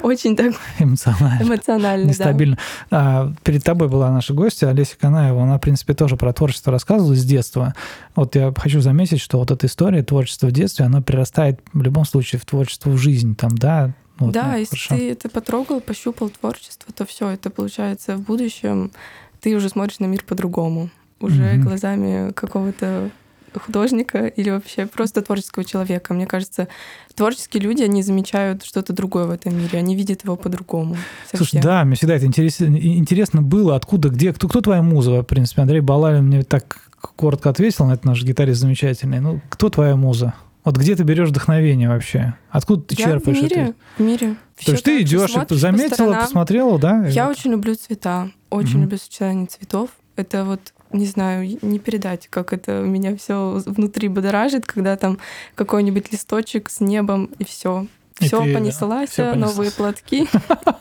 очень 0.00 0.34
так 0.34 0.54
эмоционально. 0.78 1.42
эмоционально, 1.42 2.04
да. 2.04 2.08
Нестабильно. 2.08 2.58
А, 2.90 3.30
перед 3.44 3.62
тобой 3.62 3.88
была 3.88 4.10
наша 4.10 4.32
гостья 4.32 4.68
Олеся 4.68 4.96
Канаева. 4.98 5.42
Она, 5.42 5.58
в 5.58 5.60
принципе, 5.60 5.92
тоже 5.92 6.16
про 6.16 6.32
творчество 6.32 6.72
рассказывала 6.72 7.14
с 7.14 7.22
детства. 7.26 7.74
Вот 8.16 8.34
я 8.34 8.54
хочу 8.56 8.80
заметить, 8.80 9.20
что 9.20 9.38
вот 9.38 9.50
эта 9.50 9.66
история 9.66 10.02
творчества 10.02 10.46
в 10.46 10.52
детстве, 10.52 10.86
она 10.86 11.02
прирастает 11.02 11.60
в 11.74 11.82
любом 11.82 12.06
случае 12.06 12.40
в 12.40 12.46
творчество 12.46 12.88
в 12.88 12.96
жизнь. 12.96 13.36
Там, 13.36 13.50
да, 13.58 13.92
Вот, 14.18 14.32
да, 14.32 14.52
ну, 14.52 14.56
если 14.56 14.76
хорошо. 14.76 14.96
ты 14.96 15.10
это 15.10 15.28
потрогал, 15.28 15.82
пощупал 15.82 16.30
творчество, 16.30 16.90
то 16.94 17.04
все, 17.04 17.28
это 17.28 17.50
получается 17.50 18.16
в 18.16 18.22
будущем 18.22 18.92
ты 19.40 19.54
уже 19.56 19.68
смотришь 19.70 19.98
на 20.00 20.04
мир 20.04 20.22
по-другому, 20.24 20.90
уже 21.20 21.54
Мгм. 21.54 21.62
глазами 21.64 22.32
какого-то 22.32 23.10
художника 23.54 24.26
или 24.28 24.48
вообще 24.50 24.86
просто 24.86 25.22
творческого 25.22 25.64
человека. 25.64 26.14
Мне 26.14 26.26
кажется, 26.26 26.68
творческие 27.16 27.62
люди, 27.62 27.82
они 27.82 28.02
замечают 28.02 28.64
что-то 28.64 28.92
другое 28.92 29.26
в 29.26 29.30
этом 29.30 29.56
мире, 29.58 29.78
они 29.78 29.96
видят 29.96 30.22
его 30.24 30.36
по-другому. 30.36 30.96
Слушай, 31.34 31.60
да, 31.60 31.84
мне 31.84 31.96
всегда 31.96 32.14
это 32.14 32.26
интересно, 32.26 32.66
интересно 32.66 33.42
было, 33.42 33.74
откуда, 33.74 34.08
где, 34.08 34.32
кто, 34.32 34.48
кто 34.48 34.60
твоя 34.60 34.82
муза, 34.82 35.22
в 35.22 35.24
принципе. 35.24 35.62
Андрей 35.62 35.80
Балалин 35.80 36.26
мне 36.26 36.42
так 36.44 36.78
коротко 37.16 37.50
ответил 37.50 37.86
на 37.86 37.94
это, 37.94 38.06
наш 38.06 38.22
гитарист 38.22 38.60
замечательный. 38.60 39.20
Ну, 39.20 39.40
кто 39.48 39.68
твоя 39.68 39.96
муза? 39.96 40.34
Вот 40.64 40.76
где 40.76 40.94
ты 40.94 41.02
берешь 41.02 41.30
вдохновение 41.30 41.88
вообще? 41.88 42.34
Откуда 42.50 42.82
ты 42.82 42.94
Я 42.98 43.06
черпаешь 43.06 43.38
в 43.38 43.42
мире, 43.42 43.56
это? 43.62 43.74
в 43.96 44.00
мире. 44.00 44.36
То 44.64 44.72
есть 44.72 44.84
ты 44.84 45.00
идешь, 45.02 45.32
по 45.32 45.54
заметила, 45.56 45.94
сторонам. 45.94 46.20
посмотрела, 46.22 46.78
да? 46.78 47.08
и 47.08 47.10
Я 47.12 47.26
вот. 47.26 47.36
очень 47.38 47.50
люблю 47.52 47.74
цвета, 47.74 48.30
очень 48.50 48.74
Мгм. 48.74 48.82
люблю 48.82 48.98
сочетание 48.98 49.46
цветов. 49.46 49.88
Это 50.16 50.44
вот, 50.44 50.60
не 50.92 51.06
знаю, 51.06 51.58
не 51.62 51.78
передать, 51.78 52.28
как 52.28 52.52
это 52.52 52.80
меня 52.80 53.16
все 53.16 53.62
внутри 53.66 54.08
будоражит, 54.08 54.66
когда 54.66 54.96
там 54.96 55.18
какой-нибудь 55.54 56.12
листочек 56.12 56.70
с 56.70 56.80
небом 56.80 57.30
и 57.38 57.44
все. 57.44 57.86
Все 58.18 58.42
ты, 58.42 58.52
да, 58.52 58.58
понеслась, 58.58 59.10
всё 59.10 59.34
новые 59.34 59.70
платки. 59.70 60.28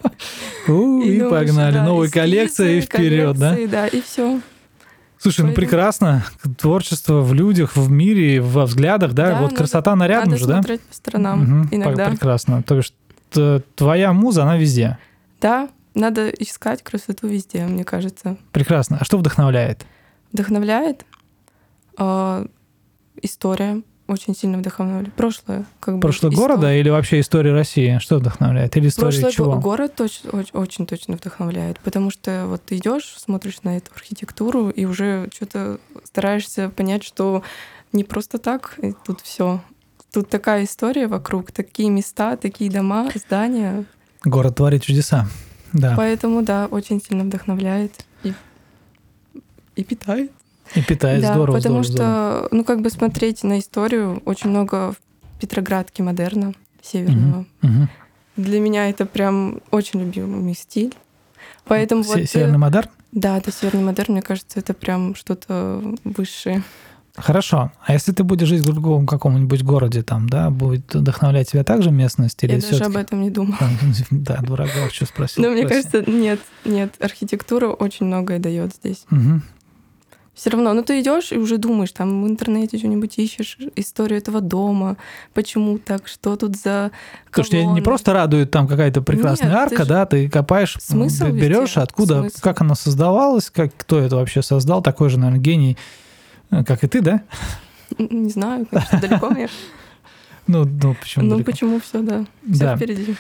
У, 0.68 1.02
и, 1.02 1.22
погнали. 1.22 1.78
эскизы, 1.78 2.12
коллекции 2.12 2.78
и 2.78 2.82
вперед, 2.82 3.38
да? 3.38 3.56
да, 3.70 3.88
и 3.88 4.02
все. 4.02 4.42
Слушай, 5.18 5.46
ну 5.46 5.54
прекрасно. 5.54 6.26
Творчество 6.58 7.22
в 7.22 7.34
людях, 7.34 7.76
в 7.76 7.90
мире, 7.90 8.42
во 8.42 8.66
взглядах, 8.66 9.14
да? 9.14 9.28
Да, 9.32 9.42
вот 9.42 9.52
надо- 9.52 9.56
красота 9.56 9.96
на 9.96 10.08
рядом 10.08 10.32
Надо 10.32 10.40
же, 10.40 10.48
да? 10.48 10.54
смотреть 10.56 10.82
по 10.82 10.96
сторонам 10.96 11.68
иногда. 11.72 12.10
Прекрасно. 12.10 12.64
То 12.64 12.76
есть 12.78 12.94
твоя 13.76 14.12
муза, 14.14 14.44
она 14.44 14.58
везде. 14.58 14.98
Да, 15.42 15.70
Надо 15.96 16.30
искать 16.30 16.84
красоту 16.84 17.28
везде, 17.28 17.66
мне 17.66 17.84
кажется. 17.84 18.38
Прекрасно. 18.52 18.98
А 19.02 19.06
что 19.06 19.18
вдохновляет? 19.18 19.86
Вдохновляет 20.34 21.06
э, 21.98 22.46
история, 23.22 23.82
очень 24.08 24.36
сильно 24.36 24.58
вдохновляет. 24.58 25.14
Прошлое, 25.14 25.66
как 25.80 25.96
бы. 25.96 26.02
Прошлое 26.02 26.32
история. 26.32 26.48
города 26.48 26.74
или 26.76 26.90
вообще 26.90 27.20
история 27.20 27.54
России? 27.54 27.98
Что 28.00 28.18
вдохновляет? 28.18 28.76
Или 28.78 28.88
история 28.88 29.12
Прошлый 29.12 29.32
чего? 29.32 29.54
го- 29.54 29.60
город 29.60 29.94
точ- 29.98 30.26
оч- 30.32 30.50
очень 30.54 30.86
точно 30.86 31.16
вдохновляет, 31.16 31.80
потому 31.80 32.10
что 32.12 32.46
вот 32.48 32.64
ты 32.64 32.78
идешь, 32.78 33.16
смотришь 33.18 33.62
на 33.64 33.78
эту 33.78 33.92
архитектуру 33.96 34.70
и 34.70 34.86
уже 34.86 35.30
что-то 35.34 35.80
стараешься 36.04 36.70
понять, 36.70 37.04
что 37.04 37.44
не 37.94 38.04
просто 38.04 38.38
так 38.40 38.76
и 38.82 38.94
тут 39.06 39.22
все. 39.22 39.62
Тут 40.12 40.30
такая 40.30 40.64
история 40.64 41.06
вокруг, 41.08 41.52
такие 41.52 41.90
места, 41.92 42.36
такие 42.36 42.72
дома, 42.72 43.10
здания. 43.14 43.86
Город 44.24 44.56
творит 44.56 44.82
чудеса. 44.84 45.28
Да. 45.72 45.94
Поэтому, 45.96 46.42
да, 46.42 46.66
очень 46.66 47.00
сильно 47.00 47.24
вдохновляет 47.26 47.94
и, 48.24 48.34
и 49.80 49.84
питает. 49.84 50.32
И 50.76 50.82
питает 50.82 51.22
да, 51.22 51.34
здорово, 51.34 51.58
потому 51.58 51.84
здорово, 51.84 51.84
что, 51.84 51.94
здорово. 51.94 52.48
ну, 52.52 52.64
как 52.64 52.82
бы 52.82 52.90
смотреть 52.90 53.44
на 53.44 53.60
историю, 53.60 54.22
очень 54.26 54.50
много 54.50 54.92
в 54.92 55.40
Петроградке 55.40 56.04
модерна 56.04 56.54
северного. 56.82 57.46
Мгм. 57.62 57.90
Для 58.36 58.60
меня 58.60 58.90
это 58.90 59.06
прям 59.06 59.62
очень 59.72 60.02
любимый 60.02 60.54
стиль. 60.54 60.94
Поэтому 61.66 62.04
Се- 62.04 62.10
вот... 62.10 62.20
э, 62.20 62.26
Северный 62.26 62.58
модерн? 62.58 62.90
Да, 63.12 63.38
это 63.38 63.52
северный 63.52 63.84
модерн, 63.84 64.14
мне 64.14 64.22
кажется, 64.22 64.60
это 64.60 64.74
прям 64.74 65.16
что-то 65.16 65.82
высшее. 66.04 66.62
Хорошо. 67.16 67.72
А 67.86 67.94
если 67.94 68.12
ты 68.12 68.24
будешь 68.24 68.48
жить 68.48 68.62
в 68.62 68.66
другом 68.66 69.06
каком-нибудь 69.08 69.64
городе, 69.64 70.04
там, 70.04 70.30
да, 70.30 70.50
будет 70.52 70.94
вдохновлять 70.94 71.52
тебя 71.52 71.64
также 71.64 71.92
местность? 71.92 72.44
Или 72.44 72.56
Я 72.56 72.62
даже 72.62 72.84
об 72.86 72.96
этом 72.96 73.22
не 73.22 73.30
думала. 73.30 73.58
Да, 74.12 74.38
дураков, 74.38 74.94
что 74.94 75.06
спросил. 75.06 75.44
Но 75.44 75.50
мне 75.50 75.68
кажется, 75.68 76.04
нет, 76.10 76.40
нет, 76.66 76.94
архитектура 77.00 77.68
очень 77.70 78.06
многое 78.06 78.40
дает 78.40 78.76
здесь. 78.76 79.06
Все 80.40 80.52
равно, 80.52 80.72
ну 80.74 80.84
ты 80.84 81.02
идешь 81.02 81.34
и 81.34 81.38
уже 81.38 81.58
думаешь, 81.58 81.92
там 81.92 82.24
в 82.24 82.28
интернете 82.30 82.78
что-нибудь 82.78 83.18
ищешь, 83.18 83.58
историю 83.76 84.20
этого 84.20 84.40
дома, 84.40 84.96
почему 85.34 85.78
так, 85.80 86.08
что 86.08 86.38
тут 86.38 86.56
за 86.56 86.92
Потому 87.26 87.44
что 87.44 87.58
тебя 87.58 87.66
не 87.66 87.82
просто 87.82 88.14
радует 88.14 88.50
там 88.50 88.66
какая-то 88.66 89.02
прекрасная 89.02 89.50
Нет, 89.50 89.58
ты 89.58 89.76
арка, 89.76 89.84
ж- 89.84 89.88
да, 89.88 90.06
ты 90.06 90.30
копаешь, 90.30 90.78
Смысл 90.80 91.26
берешь, 91.28 91.72
везде. 91.72 91.82
откуда, 91.82 92.22
Смысл. 92.22 92.38
как 92.42 92.62
она 92.62 92.76
создавалась, 92.76 93.50
как 93.50 93.72
кто 93.76 94.00
это 94.00 94.16
вообще 94.16 94.42
создал, 94.42 94.82
такой 94.82 95.10
же, 95.10 95.20
наверное, 95.20 95.42
гений, 95.42 95.78
э, 96.52 96.64
как 96.64 96.86
и 96.86 96.88
ты, 96.88 97.02
да? 97.02 97.22
Не 97.98 98.30
знаю, 98.30 98.66
конечно, 98.66 98.98
далеко 99.02 99.30
мне. 99.32 99.50
Ну, 100.48 100.64
ну 100.66 100.96
почему? 101.00 101.26
Ну 101.26 101.32
далеко? 101.32 101.52
почему 101.52 101.80
все, 101.82 102.02
да, 102.02 102.26
все 102.52 102.64
Да. 102.64 102.76
впереди. 102.78 103.16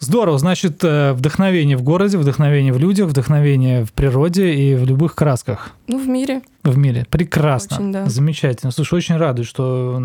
Здорово, 0.00 0.38
значит, 0.38 0.84
э, 0.84 1.12
вдохновение 1.14 1.76
в 1.76 1.82
городе, 1.82 2.18
вдохновение 2.18 2.72
в 2.72 2.78
людях, 2.78 3.08
вдохновение 3.08 3.84
в 3.84 3.92
природе 3.92 4.52
и 4.54 4.74
в 4.74 4.84
любых 4.84 5.14
красках 5.14 5.70
Ну, 5.86 5.98
в 5.98 6.06
мире. 6.08 6.42
в 6.62 6.76
мире. 6.76 7.06
Прекрасно. 7.08 7.76
Очень, 7.76 7.92
да. 7.92 8.06
Замечательно. 8.06 8.70
Слушай, 8.70 8.94
очень 8.96 9.16
радует, 9.16 9.48
что, 9.48 10.02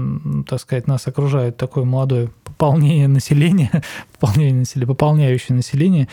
так 0.47 0.61
сказать, 0.61 0.87
нас 0.87 1.05
окружает 1.07 1.57
такое 1.57 1.83
молодое 1.83 2.29
пополнение 2.45 3.07
населения, 3.09 3.71
пополнение 4.19 4.59
населения, 4.59 4.87
пополняющее 4.87 5.55
население. 5.55 6.07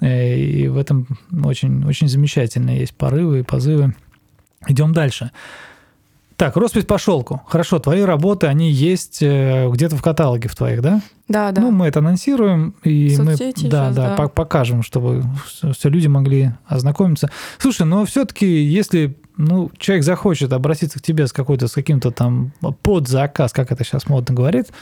Э, 0.00 0.36
И 0.36 0.68
в 0.68 0.76
этом 0.76 1.06
очень, 1.44 1.86
очень 1.86 2.08
замечательно. 2.08 2.70
Есть 2.76 2.94
порывы 2.94 3.40
и 3.40 3.42
позывы. 3.42 3.94
Идем 4.68 4.92
дальше. 4.92 5.30
Так, 6.36 6.56
роспись 6.56 6.84
по 6.84 6.98
шелку. 6.98 7.40
Хорошо, 7.46 7.78
твои 7.78 8.00
работы, 8.02 8.48
они 8.48 8.70
есть 8.70 9.22
э, 9.22 9.68
где-то 9.70 9.96
в 9.96 10.02
каталоге 10.02 10.48
в 10.48 10.56
твоих, 10.56 10.82
да? 10.82 11.00
Да, 11.28 11.52
да. 11.52 11.62
Ну, 11.62 11.70
мы 11.70 11.86
это 11.86 12.00
анонсируем, 12.00 12.74
и 12.82 13.16
мы 13.18 13.36
Соцсети 13.36 13.68
да, 13.68 13.86
щас, 13.86 13.96
да, 13.96 14.08
да. 14.10 14.16
по- 14.16 14.28
покажем, 14.28 14.82
чтобы 14.82 15.24
все 15.46 15.88
люди 15.88 16.08
могли 16.08 16.52
ознакомиться. 16.66 17.30
Слушай, 17.58 17.86
но 17.86 18.04
все-таки, 18.04 18.46
если 18.46 19.16
ну, 19.36 19.70
человек 19.78 20.04
захочет 20.04 20.52
обратиться 20.52 20.98
к 20.98 21.02
тебе 21.02 21.26
с 21.26 21.32
какой-то, 21.32 21.68
с 21.68 21.72
каким-то 21.72 22.10
там 22.10 22.52
под 22.82 23.08
заказ, 23.08 23.52
как 23.52 23.72
это 23.72 23.84
сейчас 23.84 24.06
модно 24.08 24.34
говорится, 24.34 24.72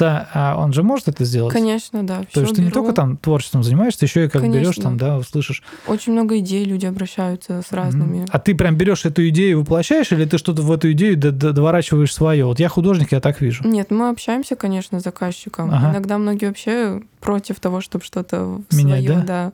а 0.00 0.56
он 0.58 0.72
же 0.72 0.82
может 0.82 1.08
это 1.08 1.24
сделать? 1.24 1.52
Конечно, 1.52 2.06
да. 2.06 2.22
То 2.32 2.40
есть 2.40 2.54
ты 2.54 2.62
не 2.62 2.70
только 2.70 2.92
там 2.92 3.16
творчеством 3.16 3.62
занимаешься, 3.62 4.04
еще 4.04 4.24
и 4.24 4.28
как 4.28 4.42
Конечно. 4.42 4.60
берешь 4.60 4.76
там, 4.76 4.96
да, 4.96 5.18
услышишь. 5.18 5.62
Очень 5.86 6.12
много 6.12 6.38
идей 6.38 6.64
люди 6.64 6.86
обращаются 6.86 7.62
с 7.66 7.72
разными. 7.72 8.26
А 8.30 8.38
ты 8.38 8.54
прям 8.54 8.76
берешь 8.76 9.04
эту 9.04 9.28
идею 9.28 9.50
и 9.50 9.54
воплощаешь, 9.54 10.10
или 10.12 10.24
ты 10.24 10.38
что-то 10.38 10.62
в 10.62 10.72
эту 10.72 10.92
идею 10.92 11.16
доворачиваешь 11.16 12.12
свое? 12.12 12.46
Вот 12.46 12.60
я 12.60 12.68
художник, 12.68 13.12
я 13.12 13.20
так 13.20 13.40
вижу. 13.40 13.66
Нет, 13.66 13.90
мы 13.90 14.08
общаемся, 14.08 14.56
конечно, 14.56 15.00
с 15.00 15.04
заказчиком. 15.04 15.70
Ага. 15.70 15.87
Иногда 15.92 16.18
многие 16.18 16.46
вообще 16.46 17.02
против 17.20 17.60
того, 17.60 17.80
чтобы 17.80 18.04
что-то 18.04 18.62
Менять, 18.72 19.04
свое, 19.04 19.08
да? 19.08 19.24
да. 19.24 19.52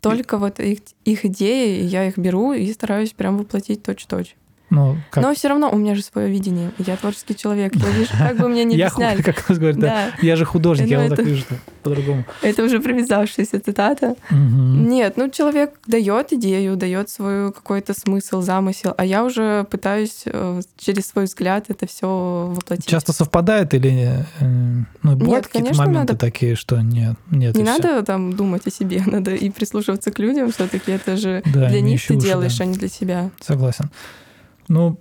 Только 0.00 0.38
вот 0.38 0.60
их, 0.60 0.80
их 1.04 1.24
идеи, 1.24 1.82
я 1.82 2.06
их 2.06 2.18
беру 2.18 2.52
и 2.52 2.72
стараюсь 2.72 3.12
прям 3.12 3.38
воплотить 3.38 3.82
точь-точь. 3.82 4.36
Ну, 4.70 4.98
как? 5.10 5.24
Но 5.24 5.34
все 5.34 5.48
равно 5.48 5.70
у 5.70 5.76
меня 5.76 5.94
же 5.94 6.02
свое 6.02 6.28
видение. 6.30 6.70
Я 6.78 6.96
творческий 6.96 7.34
человек. 7.34 7.74
Я 7.74 7.90
вижу, 7.90 8.10
как 8.18 8.36
бы 8.36 8.48
мне 8.48 8.64
не 8.64 8.74
объясняли. 8.80 9.22
как 9.22 9.48
нас 9.48 9.58
говорят, 9.58 9.78
да. 9.78 10.10
Я 10.20 10.36
же 10.36 10.44
художник, 10.44 10.88
я 10.88 10.98
Ну, 11.00 11.08
вот 11.08 11.16
так 11.16 11.26
вижу, 11.26 11.44
по-другому. 11.82 12.24
это 12.42 12.62
уже 12.64 12.80
привязавшаяся 12.80 13.60
цитата. 13.60 14.16
Нет, 14.30 15.14
ну 15.16 15.30
человек 15.30 15.74
дает 15.86 16.32
идею, 16.32 16.76
дает 16.76 17.08
свой 17.10 17.52
какой-то 17.52 17.94
смысл, 17.98 18.42
замысел, 18.42 18.94
а 18.96 19.04
я 19.04 19.24
уже 19.24 19.64
пытаюсь 19.70 20.22
э, 20.26 20.60
через 20.76 21.06
свой 21.08 21.24
взгляд 21.24 21.66
это 21.68 21.86
все 21.86 22.52
воплотить. 22.54 22.86
Часто 22.86 23.12
совпадает 23.12 23.74
или 23.74 24.24
э, 24.40 24.44
ну, 25.02 25.16
бывают 25.16 25.46
какие-то 25.46 25.76
моменты 25.76 26.16
такие, 26.16 26.56
что 26.56 26.80
нет, 26.80 27.16
нет. 27.30 27.54
Не 27.56 27.62
надо 27.62 28.02
там 28.02 28.34
думать 28.34 28.66
о 28.66 28.70
себе, 28.70 29.02
надо 29.06 29.34
и 29.34 29.50
прислушиваться 29.50 30.10
к 30.10 30.18
людям. 30.18 30.52
Все-таки 30.52 30.92
это 30.92 31.16
же 31.16 31.42
для 31.44 31.80
них 31.80 32.04
ты 32.06 32.16
делаешь, 32.16 32.60
а 32.60 32.64
не 32.64 32.74
для 32.74 32.88
себя. 32.88 33.30
Согласен. 33.40 33.90
Ну, 34.68 34.98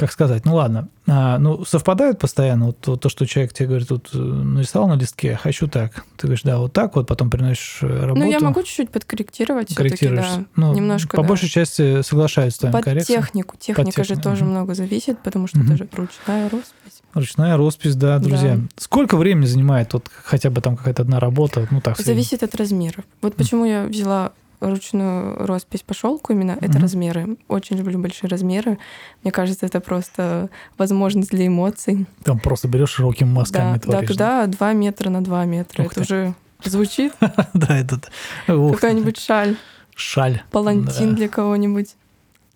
как 0.00 0.12
сказать, 0.12 0.46
ну 0.46 0.54
ладно. 0.54 0.88
А, 1.06 1.36
ну, 1.38 1.62
совпадают 1.66 2.18
постоянно 2.18 2.66
вот, 2.66 2.78
то, 2.78 2.96
то, 2.96 3.10
что 3.10 3.26
человек 3.26 3.52
тебе 3.52 3.66
говорит, 3.68 3.88
тут 3.88 4.08
э, 4.14 4.16
нарисовал 4.16 4.88
на 4.88 4.94
листке, 4.94 5.36
хочу 5.36 5.68
так. 5.68 6.06
Ты 6.16 6.26
говоришь, 6.26 6.42
да, 6.42 6.58
вот 6.58 6.72
так 6.72 6.96
вот, 6.96 7.06
потом 7.06 7.28
приносишь 7.28 7.80
э, 7.82 8.06
работу. 8.06 8.20
Ну, 8.24 8.30
я 8.30 8.40
могу 8.40 8.62
чуть-чуть 8.62 8.88
подкорректировать 8.90 9.66
все-таки, 9.68 9.88
корректируешь. 9.88 10.24
да. 10.24 10.44
Ну, 10.56 10.72
немножко, 10.74 11.16
по 11.16 11.22
да. 11.22 11.28
большей 11.28 11.50
части 11.50 12.00
соглашаюсь 12.00 12.54
с 12.54 12.58
твоим 12.58 12.72
Под 12.72 12.84
коррекцией. 12.84 13.18
технику. 13.18 13.56
Техника 13.58 14.02
же 14.02 14.08
технику, 14.10 14.22
тоже 14.22 14.44
мгм. 14.44 14.52
много 14.52 14.74
зависит, 14.74 15.18
потому 15.18 15.48
что 15.48 15.58
Мгм. 15.58 15.66
это 15.68 15.76
же 15.76 15.88
ручная 15.94 16.48
роспись. 16.48 17.02
Ручная 17.12 17.56
роспись, 17.58 17.94
да, 17.96 18.18
друзья. 18.20 18.56
Да. 18.56 18.62
Сколько 18.78 19.18
времени 19.18 19.44
занимает 19.44 19.92
вот 19.92 20.10
хотя 20.24 20.48
бы 20.48 20.62
там 20.62 20.78
какая-то 20.78 21.02
одна 21.02 21.20
работа? 21.20 21.68
Ну 21.70 21.82
так? 21.82 21.98
Зависит 21.98 22.42
от 22.42 22.54
размеров. 22.54 23.04
Вот 23.20 23.34
почему 23.34 23.66
я 23.66 23.84
взяла 23.84 24.32
ручную 24.60 25.36
роспись 25.46 25.82
по 25.82 25.94
шелку 25.94 26.32
именно, 26.32 26.52
это 26.60 26.72
Мгм. 26.72 26.82
размеры. 26.82 27.36
Очень 27.48 27.76
люблю 27.78 27.98
большие 27.98 28.28
размеры. 28.28 28.78
Мне 29.22 29.32
кажется, 29.32 29.66
это 29.66 29.80
просто 29.80 30.50
возможность 30.78 31.30
для 31.30 31.46
эмоций. 31.46 32.06
Там 32.24 32.38
просто 32.38 32.68
берешь 32.68 32.90
широкими 32.90 33.28
мазками 33.28 33.74
Да, 33.74 33.78
творишь. 33.80 34.08
да, 34.16 34.42
туда 34.44 34.46
2 34.46 34.72
метра 34.74 35.10
на 35.10 35.22
2 35.24 35.44
метра. 35.46 35.82
Ух 35.84 35.92
это 35.92 35.94
ты. 35.96 36.00
уже 36.02 36.34
звучит 36.64 37.12
Да, 37.54 37.78
этот 37.78 38.10
ух, 38.48 38.74
какая-нибудь 38.74 39.18
шаль, 39.18 39.56
шаль. 39.96 40.42
палантин 40.50 41.10
Да. 41.10 41.16
для 41.16 41.28
кого-нибудь. 41.28 41.94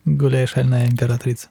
Гуляй, 0.05 0.47
шальная 0.47 0.87
императрица. 0.87 1.49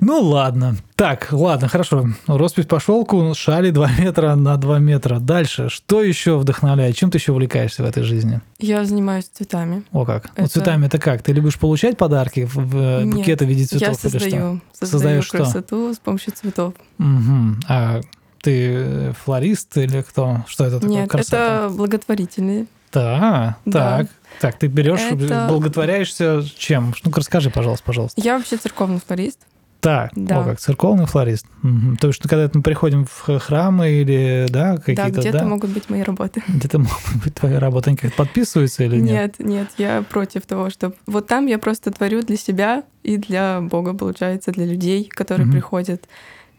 Ну 0.00 0.20
ладно. 0.20 0.76
Так, 0.96 1.28
ладно, 1.32 1.68
хорошо. 1.68 2.06
Роспись 2.26 2.66
по 2.66 2.78
шелку, 2.80 3.32
шали 3.34 3.70
2 3.70 3.90
метра 3.98 4.34
на 4.34 4.56
2 4.56 4.78
метра. 4.78 5.18
Дальше. 5.18 5.68
Что 5.70 6.02
еще 6.02 6.36
вдохновляет? 6.36 6.96
Чем 6.96 7.10
ты 7.10 7.18
еще 7.18 7.32
увлекаешься 7.32 7.82
в 7.82 7.86
этой 7.86 8.02
жизни? 8.02 8.40
Я 8.58 8.84
занимаюсь 8.84 9.24
цветами. 9.32 9.82
О 9.92 10.04
как. 10.04 10.30
Ну, 10.36 10.44
Это- 10.44 10.52
цветами 10.52 10.86
это 10.86 10.98
как? 10.98 11.22
Ты 11.22 11.32
любишь 11.32 11.58
получать 11.58 11.96
подарки 11.96 12.46
в, 12.52 12.76
э, 12.76 13.04
Нет, 13.04 13.14
букеты 13.14 13.46
в 13.46 13.48
виде 13.48 13.64
цветов 13.64 13.82
я 13.82 13.88
или 13.88 13.96
что? 13.98 14.10
создаю, 14.10 14.60
создаю 14.72 14.90
Создаешь 14.90 15.24
что? 15.26 15.36
красоту 15.38 15.94
с 15.94 15.98
помощью 15.98 16.32
цветов. 16.34 16.74
Мгм. 16.98 17.60
А 17.68 18.00
ты 18.42 18.72
э, 18.74 19.12
флорист 19.24 19.76
или 19.78 20.02
кто? 20.02 20.44
Что 20.48 20.64
это 20.66 20.80
такое? 20.80 20.96
Нет, 20.96 21.08
Красота. 21.10 21.66
это 21.66 21.74
благотворительные. 21.74 22.66
Да, 22.92 23.56
Да. 23.64 23.98
так. 23.98 24.06
Так, 24.40 24.58
ты 24.58 24.66
берешь, 24.66 25.00
Это- 25.00 25.46
благотворяешься 25.48 26.42
чем? 26.58 26.94
Ну-ка 27.04 27.20
расскажи, 27.20 27.50
пожалуйста, 27.50 27.84
пожалуйста. 27.86 28.20
Я 28.20 28.36
вообще 28.36 28.56
церковный 28.56 29.00
флорист. 29.04 29.38
Так, 29.84 30.10
Да. 30.16 30.40
о, 30.40 30.44
как 30.44 30.58
церковный 30.60 31.06
флорист. 31.06 31.46
Мгм. 31.62 31.96
То 31.98 32.08
есть, 32.08 32.18
что 32.18 32.28
когда 32.28 32.50
мы 32.54 32.62
приходим 32.62 33.04
в 33.04 33.38
храмы 33.38 33.90
или, 33.90 34.46
да, 34.48 34.72
Да, 34.74 34.78
какие-то, 34.78 35.20
где-то 35.20 35.38
да, 35.38 35.44
могут 35.44 35.70
быть 35.70 35.88
мои 35.90 36.02
работы. 36.02 36.42
где-то 36.48 36.78
могут 36.78 37.22
быть 37.22 37.34
твои 37.34 37.54
работы, 37.54 37.90
они 37.90 37.96
как-то 37.96 38.16
подписываются 38.16 38.84
или 38.84 38.96
нет? 38.96 39.38
Нет, 39.38 39.48
нет, 39.48 39.70
я 39.76 40.02
против 40.02 40.46
того, 40.46 40.70
что 40.70 40.94
вот 41.06 41.26
там 41.26 41.46
я 41.46 41.58
просто 41.58 41.90
творю 41.90 42.22
для 42.22 42.36
себя 42.36 42.82
и 43.02 43.16
для 43.18 43.60
Бога, 43.60 43.94
получается, 43.94 44.50
для 44.52 44.64
людей, 44.66 45.04
которые 45.08 45.44
Мгм. 45.46 45.52
приходят. 45.52 46.08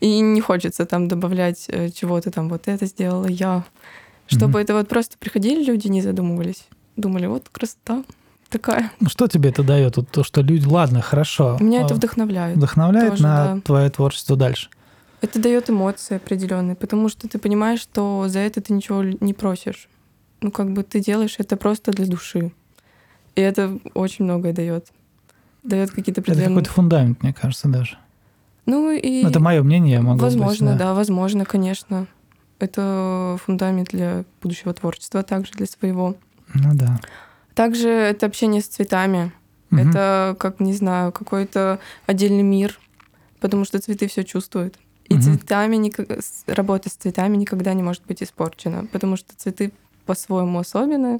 И 0.01 0.19
не 0.19 0.41
хочется 0.41 0.85
там 0.85 1.07
добавлять 1.07 1.65
э, 1.69 1.89
чего-то 1.89 2.29
там, 2.29 2.49
вот 2.49 2.67
это 2.67 2.85
сделала 2.85 3.27
я. 3.27 3.63
Чтобы 4.27 4.53
Мгм. 4.53 4.57
это 4.59 4.73
вот 4.75 4.87
просто 4.87 5.17
приходили 5.17 5.63
люди, 5.63 5.87
не 5.87 6.01
задумывались. 6.01 6.67
Думали, 6.95 7.25
вот 7.27 7.49
красота 7.49 8.03
такая. 8.49 8.91
Ну, 8.99 9.09
что 9.09 9.27
тебе 9.27 9.49
это 9.49 9.63
дает? 9.63 9.97
Вот 9.97 10.09
то, 10.09 10.23
что 10.23 10.41
люди, 10.41 10.65
ладно, 10.65 11.01
хорошо. 11.01 11.57
Меня 11.59 11.81
а, 11.81 11.85
это 11.85 11.93
вдохновляет. 11.93 12.57
вдохновляет 12.57 13.11
тоже, 13.11 13.23
на 13.23 13.55
да. 13.55 13.61
твое 13.61 13.89
творчество 13.89 14.35
дальше. 14.35 14.69
Это 15.21 15.39
дает 15.39 15.69
эмоции 15.69 16.17
определенные, 16.17 16.75
потому 16.75 17.09
что 17.09 17.27
ты 17.27 17.39
понимаешь, 17.39 17.79
что 17.79 18.25
за 18.27 18.39
это 18.39 18.61
ты 18.61 18.73
ничего 18.73 19.03
не 19.03 19.33
просишь. 19.33 19.89
Ну, 20.41 20.51
как 20.51 20.73
бы 20.73 20.83
ты 20.83 20.99
делаешь 20.99 21.35
это 21.39 21.57
просто 21.57 21.91
для 21.91 22.05
души. 22.05 22.51
И 23.35 23.41
это 23.41 23.79
очень 23.93 24.25
многое 24.25 24.53
дает. 24.53 24.87
Дает 25.63 25.91
какие-то 25.91 26.21
Это 26.21 26.31
определенные... 26.31 26.55
какой-то 26.55 26.71
фундамент, 26.71 27.23
мне 27.23 27.33
кажется, 27.33 27.67
даже. 27.67 27.97
Ну 28.65 28.91
и... 28.91 29.23
Это 29.23 29.39
мое 29.39 29.63
мнение, 29.63 29.93
я 29.93 30.01
могу 30.01 30.19
Возможно, 30.19 30.71
быть, 30.71 30.79
да. 30.79 30.93
возможно, 30.93 31.45
конечно. 31.45 32.07
Это 32.59 33.37
фундамент 33.43 33.89
для 33.89 34.25
будущего 34.41 34.73
творчества, 34.73 35.21
а 35.21 35.23
также 35.23 35.51
для 35.53 35.65
своего. 35.65 36.15
Ну 36.53 36.69
да. 36.73 36.99
Также 37.55 37.89
это 37.89 38.25
общение 38.27 38.61
с 38.61 38.67
цветами. 38.67 39.31
Мгм. 39.71 39.89
Это, 39.89 40.35
как, 40.39 40.59
не 40.59 40.73
знаю, 40.73 41.11
какой-то 41.11 41.79
отдельный 42.05 42.43
мир, 42.43 42.79
потому 43.39 43.65
что 43.65 43.79
цветы 43.79 44.07
все 44.07 44.23
чувствуют. 44.23 44.75
И 45.09 45.13
Мгм. 45.15 45.21
цветами, 45.23 45.75
никак- 45.77 46.07
работа 46.47 46.89
с 46.89 46.93
цветами 46.93 47.37
никогда 47.37 47.73
не 47.73 47.83
может 47.83 48.03
быть 48.07 48.21
испорчена, 48.23 48.85
потому 48.91 49.17
что 49.17 49.35
цветы 49.35 49.71
по-своему 50.05 50.59
особенные. 50.59 51.19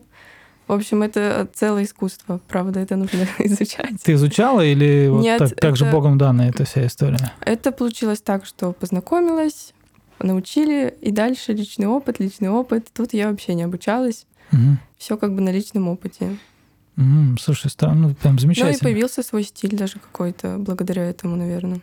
В 0.67 0.73
общем, 0.73 1.03
это 1.03 1.47
целое 1.53 1.83
искусство. 1.83 2.39
Правда, 2.47 2.79
это 2.79 2.95
нужно 2.95 3.27
изучать. 3.39 4.01
Ты 4.03 4.13
изучала 4.13 4.61
или 4.65 5.07
вот 5.09 5.21
Нет, 5.21 5.39
так, 5.39 5.55
так 5.55 5.75
же 5.77 5.85
это- 5.85 5.93
богом 5.95 6.17
данная 6.17 6.49
эта 6.49 6.65
вся 6.65 6.85
история? 6.87 7.31
Это 7.41 7.71
получилось 7.71 8.21
так, 8.21 8.45
что 8.45 8.71
познакомилась, 8.73 9.73
научили, 10.19 10.95
и 11.01 11.11
дальше 11.11 11.53
личный 11.53 11.87
опыт, 11.87 12.19
личный 12.19 12.49
опыт. 12.49 12.87
Тут 12.93 13.13
я 13.13 13.29
вообще 13.29 13.53
не 13.53 13.63
обучалась. 13.63 14.25
Мгм. 14.51 14.79
Все 14.97 15.17
как 15.17 15.34
бы 15.34 15.41
на 15.41 15.49
личном 15.51 15.88
опыте. 15.88 16.38
М, 16.97 17.38
Слушай, 17.39 17.71
ну 17.81 18.13
прям 18.15 18.34
Ну 18.34 18.38
и 18.38 18.41
замечательно. 18.41 18.79
появился 18.79 19.21
свой 19.23 19.43
стиль 19.43 19.75
даже 19.75 19.99
какой-то 19.99 20.58
благодаря 20.60 21.03
этому, 21.03 21.36
наверное. 21.36 21.81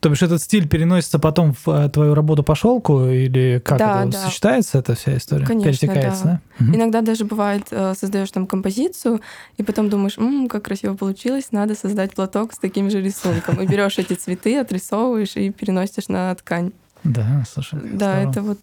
То 0.00 0.10
бишь 0.10 0.22
этот 0.22 0.42
стиль 0.42 0.68
переносится 0.68 1.18
потом 1.18 1.54
в 1.54 1.68
э, 1.68 1.88
твою 1.88 2.14
работу 2.14 2.44
по 2.44 2.54
шелку 2.54 3.06
или 3.06 3.60
как 3.64 3.78
Да, 3.78 4.02
это 4.02 4.12
да. 4.12 4.18
сочетается 4.26 4.78
эта 4.78 4.94
вся 4.94 5.16
история? 5.16 5.46
Конечно, 5.46 5.70
Перетекается, 5.70 6.24
да? 6.24 6.40
да. 6.58 6.64
Мгм. 6.64 6.76
Иногда 6.76 7.00
даже 7.00 7.24
бывает, 7.24 7.62
э, 7.70 7.94
создаешь 7.98 8.30
там 8.30 8.46
композицию, 8.46 9.20
и 9.56 9.62
потом 9.62 9.88
думаешь, 9.88 10.18
«М, 10.18 10.48
как 10.48 10.64
красиво 10.64 10.94
получилось, 10.94 11.50
надо 11.50 11.74
создать 11.74 12.14
платок 12.14 12.52
с 12.52 12.58
таким 12.58 12.90
же 12.90 13.00
рисунком. 13.00 13.60
И 13.60 13.66
берешь 13.66 13.98
эти 13.98 14.12
цветы, 14.12 14.58
отрисовываешь 14.58 15.34
и 15.36 15.50
переносишь 15.50 16.08
на 16.08 16.32
ткань. 16.34 16.72
Да, 17.02 17.44
слушай. 17.50 17.80
Да, 17.82 18.12
здорово. 18.20 18.30
это 18.30 18.42
вот 18.42 18.58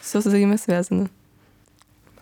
все 0.00 0.20
взаимосвязано. 0.20 1.08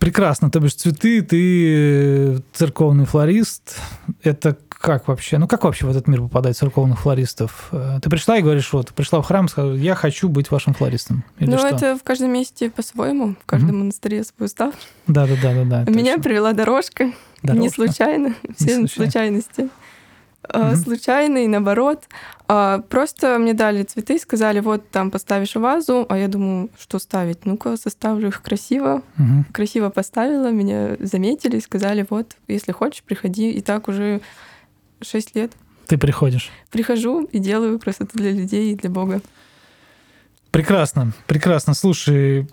Прекрасно. 0.04 0.50
То 0.50 0.60
бишь 0.60 0.74
цветы, 0.74 1.22
ты 1.22 2.34
э, 2.36 2.38
церковный 2.52 3.06
флорист. 3.06 3.78
Это 4.22 4.54
как 4.68 5.08
вообще? 5.08 5.38
Ну 5.38 5.48
как 5.48 5.64
вообще 5.64 5.86
в 5.86 5.90
этот 5.90 6.08
мир 6.08 6.20
попадает 6.20 6.58
церковных 6.58 7.00
флористов? 7.00 7.68
Э, 7.72 8.00
Ты 8.02 8.10
пришла 8.10 8.36
и 8.36 8.42
говоришь, 8.42 8.70
вот, 8.74 8.92
пришла 8.92 9.22
в 9.22 9.26
храм, 9.26 9.48
сказала, 9.48 9.72
я 9.72 9.94
хочу 9.94 10.28
быть 10.28 10.50
вашим 10.50 10.74
флористом. 10.74 11.24
Или 11.38 11.50
Ну, 11.52 11.56
что? 11.56 11.68
это 11.68 11.96
в 11.96 12.02
каждом 12.02 12.32
месте 12.34 12.68
по-своему, 12.68 13.34
в 13.42 13.46
каждом 13.46 13.70
Мгм. 13.70 13.78
монастыре 13.78 14.24
свой 14.24 14.44
устав. 14.44 14.74
Да, 15.06 15.26
да. 15.26 15.52
Меня 15.54 15.86
точно. 16.16 16.22
привела 16.22 16.52
дорожка, 16.52 17.04
не 17.06 17.12
Дорожка. 17.42 17.70
случайно, 17.74 18.34
все 18.58 18.66
случайно. 18.74 18.88
случайности. 18.88 19.68
Мгм. 20.52 20.76
Случайно 20.76 21.38
и 21.38 21.46
наоборот. 21.48 22.04
А, 22.48 22.80
Просто 22.88 23.38
мне 23.38 23.54
дали 23.54 23.82
цветы, 23.84 24.18
сказали, 24.18 24.60
вот 24.60 24.88
там 24.90 25.10
поставишь 25.10 25.54
вазу, 25.56 26.04
а 26.08 26.18
я 26.18 26.28
думаю, 26.28 26.70
что 26.78 26.98
ставить? 26.98 27.46
Ну-ка, 27.46 27.76
составлю 27.76 28.28
их 28.28 28.42
красиво. 28.42 29.02
Мгм. 29.16 29.44
Красиво 29.52 29.88
поставила, 29.90 30.50
меня 30.50 30.96
заметили, 31.00 31.58
сказали, 31.60 32.06
вот, 32.08 32.36
если 32.48 32.72
хочешь, 32.72 33.02
приходи. 33.02 33.50
И 33.50 33.60
так 33.60 33.88
уже 33.88 34.20
шесть 35.00 35.34
лет. 35.34 35.52
Ты 35.86 35.98
приходишь. 35.98 36.50
Прихожу 36.70 37.24
и 37.24 37.38
делаю 37.38 37.78
красоту 37.78 38.18
для 38.18 38.32
людей 38.32 38.72
и 38.72 38.76
для 38.76 38.90
Бога. 38.90 39.20
Прекрасно, 40.50 41.12
прекрасно. 41.26 41.74
Слушай, 41.74 42.48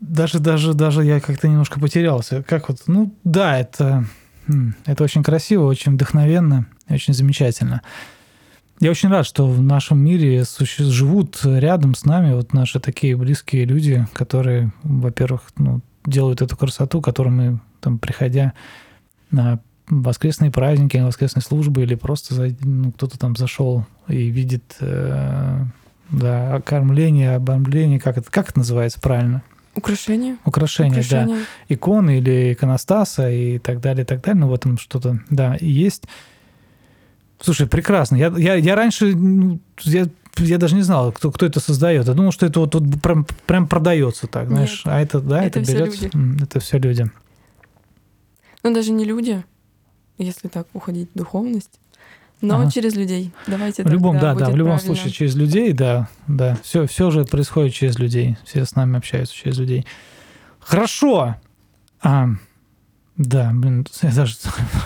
даже, 0.00 0.40
даже, 0.40 0.74
даже 0.74 1.04
я 1.04 1.20
как-то 1.20 1.48
немножко 1.48 1.80
потерялся. 1.80 2.42
Как 2.42 2.68
вот, 2.68 2.78
ну 2.86 3.14
да, 3.24 3.58
это, 3.58 4.04
м, 4.46 4.74
это 4.84 5.02
очень 5.04 5.22
красиво, 5.22 5.64
очень 5.64 5.92
вдохновенно, 5.94 6.66
очень 6.94 7.14
замечательно. 7.14 7.82
Я 8.80 8.90
очень 8.90 9.08
рад, 9.08 9.24
что 9.26 9.46
в 9.46 9.62
нашем 9.62 9.98
мире 9.98 10.44
суще- 10.44 10.84
живут 10.84 11.40
рядом 11.44 11.94
с 11.94 12.04
нами 12.04 12.34
вот 12.34 12.52
наши 12.52 12.78
такие 12.78 13.16
близкие 13.16 13.64
люди, 13.64 14.06
которые, 14.12 14.70
во-первых, 14.82 15.42
ну, 15.56 15.80
делают 16.04 16.42
эту 16.42 16.56
красоту, 16.56 17.00
которую 17.00 17.34
мы 17.34 17.60
там, 17.80 17.98
приходя 17.98 18.52
на 19.30 19.60
воскресные 19.88 20.50
праздники, 20.50 20.96
на 20.98 21.06
воскресные 21.06 21.42
службы, 21.42 21.82
или 21.84 21.94
просто 21.94 22.34
зай- 22.34 22.56
ну, 22.62 22.92
кто-то 22.92 23.18
там 23.18 23.34
зашел 23.34 23.86
и 24.08 24.28
видит 24.28 24.76
э, 24.80 25.64
да, 26.10 26.54
окормление, 26.54 27.34
обомление, 27.36 27.98
как 27.98 28.18
это, 28.18 28.30
как 28.30 28.50
это 28.50 28.58
называется 28.58 29.00
правильно? 29.00 29.42
Украшения. 29.74 30.36
Украшения, 30.44 30.92
да. 31.38 31.74
Иконы 31.74 32.18
или 32.18 32.52
иконостаса 32.52 33.30
и 33.30 33.58
так 33.58 33.80
далее, 33.80 34.02
и 34.04 34.06
так 34.06 34.22
далее. 34.22 34.40
Ну, 34.42 34.48
в 34.48 34.54
этом 34.54 34.78
что-то, 34.78 35.20
да, 35.30 35.54
и 35.56 35.66
есть. 35.68 36.04
Слушай, 37.40 37.66
прекрасно. 37.66 38.16
Я, 38.16 38.32
я, 38.36 38.54
я 38.54 38.74
раньше, 38.74 39.14
ну, 39.14 39.60
я, 39.82 40.06
я 40.38 40.58
даже 40.58 40.74
не 40.74 40.82
знал, 40.82 41.12
кто, 41.12 41.30
кто 41.30 41.46
это 41.46 41.60
создает. 41.60 42.06
Я 42.06 42.14
думал, 42.14 42.32
что 42.32 42.46
это 42.46 42.60
вот, 42.60 42.74
вот 42.74 42.84
прям, 43.02 43.26
прям 43.46 43.66
продается 43.68 44.26
так, 44.26 44.48
знаешь. 44.48 44.82
А 44.84 45.00
это, 45.00 45.20
да, 45.20 45.44
это, 45.44 45.60
это 45.60 45.72
берется. 45.72 46.04
люди. 46.04 46.42
Это 46.42 46.60
все 46.60 46.78
люди. 46.78 47.10
Ну, 48.62 48.74
даже 48.74 48.90
не 48.92 49.04
люди, 49.04 49.44
если 50.18 50.48
так 50.48 50.66
уходить 50.72 51.10
в 51.14 51.18
духовность, 51.18 51.78
но 52.40 52.60
Ага. 52.60 52.70
через 52.70 52.94
людей. 52.96 53.32
Давайте 53.46 53.82
В 53.84 53.88
любом, 53.88 54.18
да, 54.18 54.34
да, 54.34 54.46
в 54.50 54.56
любом 54.56 54.74
правильно. 54.76 54.94
случае 54.94 55.12
через 55.12 55.34
людей, 55.36 55.72
да, 55.72 56.08
да. 56.26 56.58
Все, 56.62 56.86
все 56.86 57.10
же 57.10 57.24
происходит 57.24 57.74
через 57.74 57.98
людей. 57.98 58.36
Все 58.44 58.64
с 58.64 58.74
нами 58.74 58.96
общаются 58.98 59.34
через 59.34 59.58
людей. 59.58 59.86
Хорошо. 60.58 61.36
А, 62.02 62.28
да, 63.16 63.50
блин, 63.52 63.86
я 64.02 64.12
даже... 64.12 64.36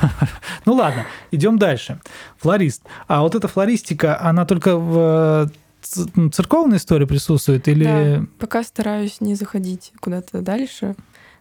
ну 0.64 0.74
ладно, 0.74 1.06
идем 1.30 1.58
дальше. 1.58 2.00
Флорист. 2.38 2.82
А 3.08 3.22
вот 3.22 3.34
эта 3.34 3.48
флористика, 3.48 4.20
она 4.20 4.44
только 4.46 4.76
в 4.76 5.50
э, 5.96 6.00
м, 6.16 6.32
церковной 6.32 6.76
истории 6.76 7.06
присутствует 7.06 7.66
или... 7.68 7.84
Да, 7.84 8.26
пока 8.38 8.62
стараюсь 8.62 9.20
не 9.20 9.34
заходить 9.34 9.92
куда-то 10.00 10.42
дальше. 10.42 10.94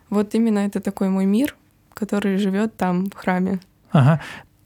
Вот 0.09 0.33
именно 0.33 0.59
это 0.59 0.79
такой 0.79 1.09
мой 1.09 1.25
мир, 1.25 1.55
который 1.93 2.37
живет 2.37 2.75
там, 2.75 3.09
в 3.09 3.13
храме. 3.13 3.59
Ага. 3.91 4.21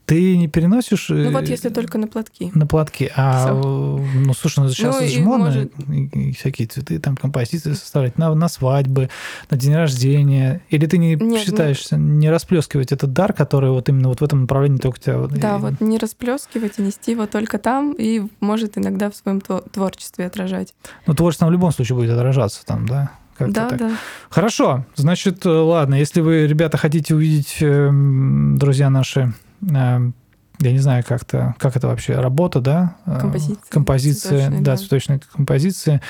Ты 0.06 0.36
не 0.36 0.48
переносишь 0.48 1.08
Ну 1.08 1.16
э, 1.16 1.30
вот 1.30 1.48
если 1.48 1.70
только 1.70 1.96
на 1.96 2.06
платки. 2.06 2.50
на 2.54 2.66
платки, 2.66 3.10
а 3.16 3.46
Всё. 3.46 3.98
э, 3.98 4.18
ну 4.26 4.34
слушай, 4.34 4.60
ну 4.62 4.68
сейчас 4.68 5.00
Ну, 5.00 5.06
же 5.08 5.20
модно, 5.22 5.44
может- 5.46 5.72
и- 5.88 6.32
всякие 6.32 6.68
цветы, 6.68 6.98
там 6.98 7.16
композиции 7.16 7.72
составлять 7.72 8.18
на, 8.18 8.34
на 8.34 8.48
свадьбы, 8.48 9.08
на 9.50 9.56
день 9.56 9.74
рождения. 9.74 10.60
Или 10.68 10.84
ты 10.86 10.98
не 10.98 11.10
Нет, 11.10 11.20
ну- 11.20 11.38
считаешься 11.38 11.96
не 11.96 12.28
расплескивать 12.30 12.92
этот 12.92 13.14
дар, 13.14 13.32
который 13.32 13.70
вот 13.70 13.88
именно 13.88 14.08
вот 14.08 14.20
в 14.20 14.24
этом 14.24 14.42
направлении 14.42 14.76
только 14.78 15.00
тебя. 15.00 15.16
вот, 15.18 15.32
Да, 15.32 15.56
и- 15.56 15.60
вот 15.60 15.80
не 15.80 15.96
расплескивать 15.96 16.78
и 16.78 16.82
нести 16.82 17.12
его 17.12 17.26
только 17.26 17.58
там, 17.58 17.94
и 17.96 18.22
может 18.40 18.76
иногда 18.76 19.10
в 19.10 19.16
своем 19.16 19.38
тво- 19.38 19.66
творчестве 19.70 20.26
отражать. 20.26 20.74
Ну 21.06 21.14
творчество 21.14 21.46
в 21.46 21.50
любом 21.50 21.72
случае 21.72 21.96
будет 21.96 22.10
отражаться 22.10 22.64
там, 22.66 22.86
да? 22.86 23.10
Как-то 23.38 23.54
Да, 23.54 23.68
так. 23.70 23.78
да. 23.78 23.90
Хорошо, 24.28 24.84
значит, 24.96 25.44
э, 25.46 25.48
ладно, 25.48 25.94
если 25.94 26.20
вы, 26.20 26.46
ребята, 26.46 26.76
хотите 26.76 27.14
увидеть, 27.16 27.56
эм, 27.62 28.56
друзья 28.58 28.90
наши, 28.90 29.32
я 29.70 30.72
не 30.72 30.78
знаю, 30.78 31.04
как 31.06 31.22
это, 31.22 31.54
как 31.58 31.76
это 31.76 31.88
вообще 31.88 32.14
работа, 32.14 32.60
да? 32.60 32.96
Э, 33.06 33.18
Композиции 33.20 33.58
Композиции, 33.68 34.28
цветочные, 34.28 34.60
да, 34.60 34.72
да. 34.72 34.76
цветочные 34.76 35.20
композиции. 35.32 36.00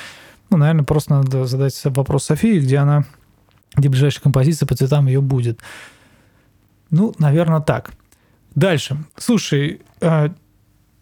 Ну, 0.49 0.57
наверное, 0.57 0.83
просто 0.83 1.15
надо 1.15 1.45
задать 1.45 1.79
вопрос 1.85 2.25
Софии, 2.25 2.59
где 2.59 2.77
она, 2.77 3.05
где 3.75 3.89
ближайшая 3.89 4.21
композиция 4.21 4.67
по 4.67 4.75
цветам 4.75 5.07
ее 5.07 5.21
будет. 5.21 5.59
Ну, 6.91 7.13
наверное, 7.17 7.61
так. 7.61 7.91
Дальше. 8.53 8.97
Слушай, 9.17 9.81
э, 9.99 10.29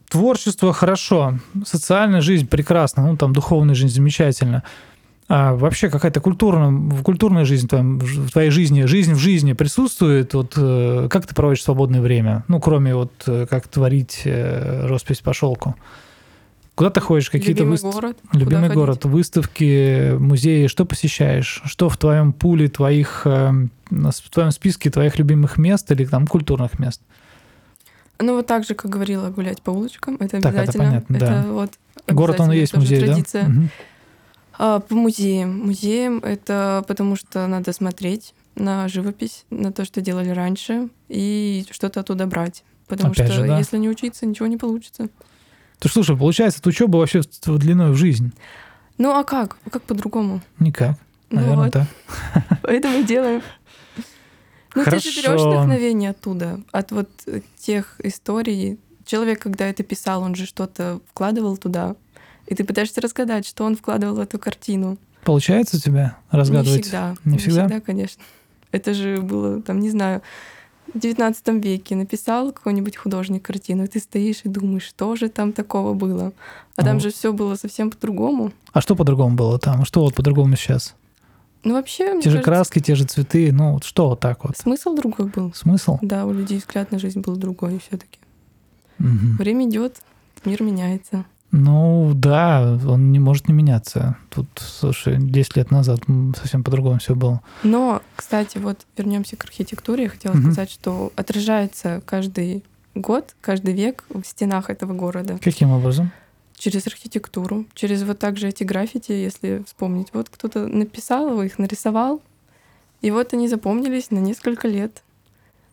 творчество 0.10 0.74
хорошо, 0.74 1.40
социальная 1.66 2.22
жизнь 2.22 2.48
прекрасно, 2.48 3.06
ну, 3.06 3.18
там, 3.18 3.34
духовная 3.34 3.76
жизнь 3.76 3.94
замечательно. 3.94 4.64
А 5.30 5.56
вообще 5.56 5.90
какая-то 5.90 6.20
культурная, 6.20 7.02
культурная 7.02 7.46
жизнь 7.46 7.68
твоем- 7.68 7.98
в 8.00 8.32
твоей 8.32 8.50
жизни, 8.50 8.84
жизнь 8.84 9.14
в 9.14 9.18
жизни 9.18 9.54
присутствует? 9.54 10.34
Вот 10.34 10.54
э, 10.58 11.08
как 11.10 11.26
ты 11.26 11.34
проводишь 11.34 11.64
свободное 11.64 12.02
время? 12.02 12.44
Ну, 12.50 12.60
кроме 12.60 12.94
вот 12.94 13.14
э, 13.28 13.48
как 13.50 13.68
творить 13.68 14.22
э, 14.26 14.86
роспись 14.88 15.20
по 15.20 15.34
шелку. 15.34 15.76
Куда 16.76 16.90
ты 16.90 17.00
ходишь? 17.02 17.30
Какие-то 17.30 17.60
Любимый 17.62 17.72
выставки? 17.74 17.94
город. 17.96 18.18
куда 18.30 18.40
Любимый 18.40 18.62
ходить? 18.64 18.76
город, 18.76 19.06
выставки, 19.06 20.12
музеи, 20.18 20.68
что 20.68 20.86
посещаешь? 20.86 21.62
Что 21.66 21.88
в 21.88 21.98
твоем 21.98 22.34
пуле 22.34 22.68
твоих, 22.68 23.26
в 23.26 24.30
твоем 24.32 24.52
списке 24.52 24.90
твоих 24.90 25.18
любимых 25.20 25.58
мест 25.58 25.90
или 25.92 26.04
там 26.06 26.26
культурных 26.28 26.80
мест? 26.80 27.02
Ну 28.20 28.36
вот 28.36 28.48
так 28.48 28.66
же, 28.66 28.74
как 28.74 28.90
говорила, 28.92 29.30
гулять 29.30 29.62
по 29.62 29.70
улочкам, 29.72 30.16
это 30.20 30.42
Так, 30.42 30.52
это 30.54 30.62
обязательно. 30.62 30.84
понятно, 30.86 31.20
да. 31.20 31.46
вот 31.48 31.72
Город, 32.08 32.40
он 32.40 32.52
и 32.52 32.58
есть 32.58 32.76
музей, 32.76 33.00
традиция. 33.02 33.44
да? 33.44 33.50
Мгм. 33.50 33.70
А, 34.58 34.80
по 34.80 34.96
музеям. 34.96 35.66
Музеям 35.66 36.20
это 36.20 36.84
потому 36.88 37.16
что 37.16 37.48
надо 37.48 37.74
смотреть 37.74 38.34
на 38.56 38.88
живопись, 38.88 39.46
на 39.50 39.72
то, 39.72 39.86
что 39.86 40.02
делали 40.02 40.30
раньше, 40.30 40.90
и 41.10 41.66
что-то 41.72 42.02
оттуда 42.02 42.28
брать. 42.28 42.64
Потому 42.88 43.12
Опять 43.12 43.32
что 43.32 43.42
же, 43.42 43.48
да. 43.48 43.58
если 43.58 43.78
не 43.78 43.90
учиться, 43.90 44.26
ничего 44.26 44.48
не 44.48 44.58
получится. 44.58 45.10
Ты 45.80 45.90
слушай, 45.90 46.16
получается, 46.16 46.60
эта 46.60 46.70
учеба 46.70 46.98
вообще 46.98 47.22
длиной 47.46 47.92
в 47.92 47.96
жизнь? 47.96 48.32
Ну 48.98 49.12
а 49.12 49.24
как? 49.24 49.58
Как 49.72 49.82
по-другому? 49.84 50.42
Никак. 50.60 50.98
Ну 51.30 51.42
Наверное, 51.42 51.64
вот, 51.66 51.74
так. 51.74 51.88
поэтому 52.62 53.00
и 53.00 53.04
делаем. 53.04 53.42
Ну, 54.76 54.84
Хорошо. 54.84 55.04
ты 55.04 55.12
же 55.12 55.22
берешь 55.22 55.42
вдохновение 55.42 56.12
оттуда, 56.12 56.62
от 56.72 56.92
вот 56.92 57.10
тех 57.58 57.96
историй. 58.00 58.80
Человек, 59.06 59.42
когда 59.42 59.66
это 59.66 59.84
писал, 59.84 60.22
он 60.22 60.36
же 60.36 60.46
что-то 60.46 61.00
вкладывал 61.10 61.58
туда. 61.58 61.96
И 62.54 62.56
ты 62.56 62.64
пытаешься 62.64 63.02
разгадать, 63.02 63.48
что 63.48 63.64
он 63.66 63.76
вкладывал 63.76 64.16
в 64.16 64.20
эту 64.20 64.38
картину. 64.38 64.98
Получается 65.24 65.78
у 65.78 65.80
тебя 65.80 66.18
разгадывать? 66.30 66.78
Не 66.78 66.82
всегда. 66.84 67.16
Не 67.26 67.38
всегда? 67.40 67.80
конечно. 67.80 68.22
Это 68.72 68.94
же 68.94 69.22
было, 69.22 69.60
там, 69.62 69.80
не 69.80 69.90
знаю, 69.90 70.22
в 70.94 71.00
19 71.00 71.48
веке 71.64 71.96
написал 71.96 72.52
какой-нибудь 72.52 72.96
художник 72.96 73.42
картину, 73.44 73.86
и 73.86 73.88
ты 73.88 74.00
стоишь 74.00 74.42
и 74.44 74.50
думаешь, 74.50 74.84
что 74.84 75.16
же 75.16 75.30
там 75.30 75.52
такого 75.52 75.96
было. 75.96 76.32
А 76.76 76.84
там 76.84 76.96
Ну. 76.96 77.00
же 77.00 77.12
все 77.12 77.34
было 77.34 77.56
совсем 77.56 77.90
по-другому. 77.90 78.52
А 78.72 78.82
что 78.82 78.96
по-другому 78.96 79.36
было 79.36 79.58
там? 79.58 79.84
Что 79.86 80.02
вот 80.02 80.14
по-другому 80.14 80.56
сейчас? 80.56 80.94
Ну, 81.64 81.74
вообще, 81.74 82.20
Те 82.22 82.30
же 82.30 82.42
кажется, 82.42 82.44
краски, 82.44 82.80
те 82.82 82.94
же 82.94 83.06
цветы, 83.06 83.52
ну 83.52 83.74
вот 83.74 83.84
что 83.86 84.10
вот 84.10 84.20
так 84.20 84.44
вот? 84.44 84.58
смысл 84.58 84.94
другой 84.96 85.28
был. 85.28 85.54
Смысл? 85.56 85.98
Да, 86.02 86.26
у 86.28 86.34
людей 86.34 86.60
взгляд 86.60 86.92
на 86.92 87.00
жизнь 87.00 87.22
был 87.22 87.36
другой 87.38 87.80
все-таки. 87.88 88.20
Мгм. 89.00 89.38
Время 89.38 89.68
идет, 89.68 89.98
мир 90.46 90.62
меняется. 90.62 91.26
Ну 91.56 92.14
да, 92.16 92.80
он 92.88 93.12
не 93.12 93.20
может 93.20 93.48
не 93.48 93.54
меняться. 93.54 94.18
Тут, 94.32 94.48
слушай, 94.56 95.18
10 95.20 95.56
лет 95.56 95.70
назад 95.70 96.00
совсем 96.36 96.64
по-другому 96.64 96.98
все 96.98 97.14
было. 97.14 97.42
Но, 97.62 98.02
кстати, 98.16 98.58
вот 98.58 98.80
вернемся 98.98 99.36
к 99.36 99.44
архитектуре. 99.44 100.04
Я 100.06 100.10
хотела 100.10 100.34
Мгм. 100.34 100.52
сказать, 100.52 100.72
что 100.72 101.14
отражается 101.16 102.02
каждый 102.08 102.64
год, 102.96 103.36
каждый 103.40 103.76
век 103.76 104.04
в 104.10 104.24
стенах 104.24 104.72
этого 104.72 104.94
города 104.94 105.38
Каким 105.44 105.70
образом? 105.70 106.12
через 106.58 106.88
архитектуру, 106.88 107.66
через 107.76 108.02
вот 108.04 108.18
также 108.18 108.48
эти 108.48 108.64
граффити, 108.64 109.12
если 109.12 109.64
вспомнить. 109.68 110.08
Вот 110.12 110.30
кто-то 110.30 110.66
написал 110.68 111.30
его, 111.30 111.44
их 111.44 111.60
нарисовал, 111.60 112.20
и 113.02 113.12
вот 113.12 113.34
они 113.34 113.48
запомнились 113.48 114.10
на 114.10 114.18
несколько 114.20 114.68
лет. 114.68 115.04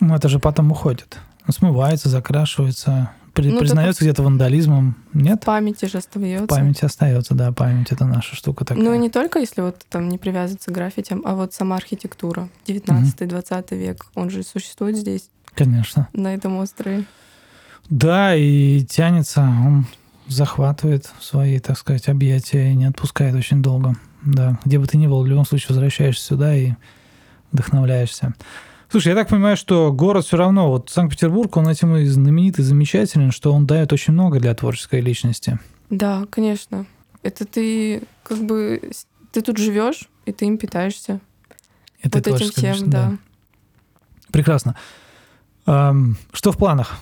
Ну 0.01 0.14
это 0.14 0.29
же 0.29 0.40
потом 0.40 0.73
уходит. 0.73 1.19
Смывается, 1.49 2.09
закрашивается, 2.11 3.12
при- 3.33 3.51
Ну, 3.51 3.59
признается 3.59 4.05
где-то 4.05 4.23
вандализмом. 4.23 4.97
Нет? 5.12 5.43
В 5.43 5.47
памяти 5.47 5.87
же 5.87 5.99
остается. 5.99 6.45
В 6.45 6.49
памяти 6.49 6.85
остается, 6.85 7.35
да, 7.35 7.53
память 7.53 7.93
это 7.93 8.05
наша 8.05 8.35
штука 8.37 8.64
такая. 8.64 8.83
Ну, 8.83 8.93
и 8.95 8.99
не 8.99 9.11
только 9.11 9.38
если 9.38 9.61
вот 9.61 9.85
там 9.88 10.09
не 10.09 10.19
привязываться 10.19 10.71
к 10.71 10.75
граффитям, 10.75 11.23
а 11.25 11.35
вот 11.35 11.53
сама 11.55 11.77
архитектура. 11.77 12.49
19-20 12.66 13.77
век, 13.77 14.07
он 14.14 14.31
же 14.31 14.43
существует 14.43 14.97
здесь, 14.97 15.31
Конечно. 15.55 16.09
на 16.12 16.35
этом 16.35 16.57
острове. 16.57 17.05
Да, 17.88 18.35
и 18.37 18.83
тянется, 18.85 19.40
он 19.40 19.87
захватывает 20.29 21.11
свои, 21.21 21.59
так 21.59 21.77
сказать, 21.77 22.09
объятия 22.09 22.71
и 22.71 22.75
не 22.77 22.85
отпускает 22.85 23.35
очень 23.35 23.62
долго. 23.62 23.97
Да, 24.25 24.59
где 24.64 24.79
бы 24.79 24.87
ты 24.87 24.97
ни 24.99 25.07
был, 25.07 25.23
в 25.23 25.27
любом 25.27 25.45
случае 25.47 25.69
возвращаешься 25.71 26.25
сюда 26.25 26.55
и 26.55 26.73
вдохновляешься. 27.53 28.35
Слушай, 28.90 29.09
я 29.11 29.14
так 29.14 29.29
понимаю, 29.29 29.57
что 29.57 29.92
город 29.92 30.26
все 30.26 30.37
равно, 30.37 30.68
вот 30.68 30.90
Санкт-Петербург, 30.90 31.57
он 31.57 31.68
этим 31.68 31.94
и 31.96 32.05
знаменит 32.07 32.59
и 32.59 32.62
замечателен, 32.62 33.31
что 33.31 33.53
он 33.53 33.64
дает 33.64 33.92
очень 33.92 34.12
много 34.12 34.40
для 34.40 34.53
творческой 34.53 35.00
личности. 35.00 35.61
Да, 35.90 36.26
конечно. 36.29 36.87
Это 37.22 37.44
ты 37.44 38.03
как 38.24 38.38
бы 38.38 38.90
ты 39.33 39.42
тут 39.42 39.59
живешь 39.59 40.09
и 40.26 40.33
ты 40.33 40.46
им 40.46 40.59
питаешься. 40.59 41.20
Это 42.03 42.18
вот 42.18 42.26
этим 42.26 42.50
всем, 42.50 42.72
личность, 42.72 42.90
да. 42.90 43.16
Прекрасно. 44.33 44.74
Ам, 45.66 46.16
что 46.33 46.50
в 46.50 46.57
планах? 46.57 46.96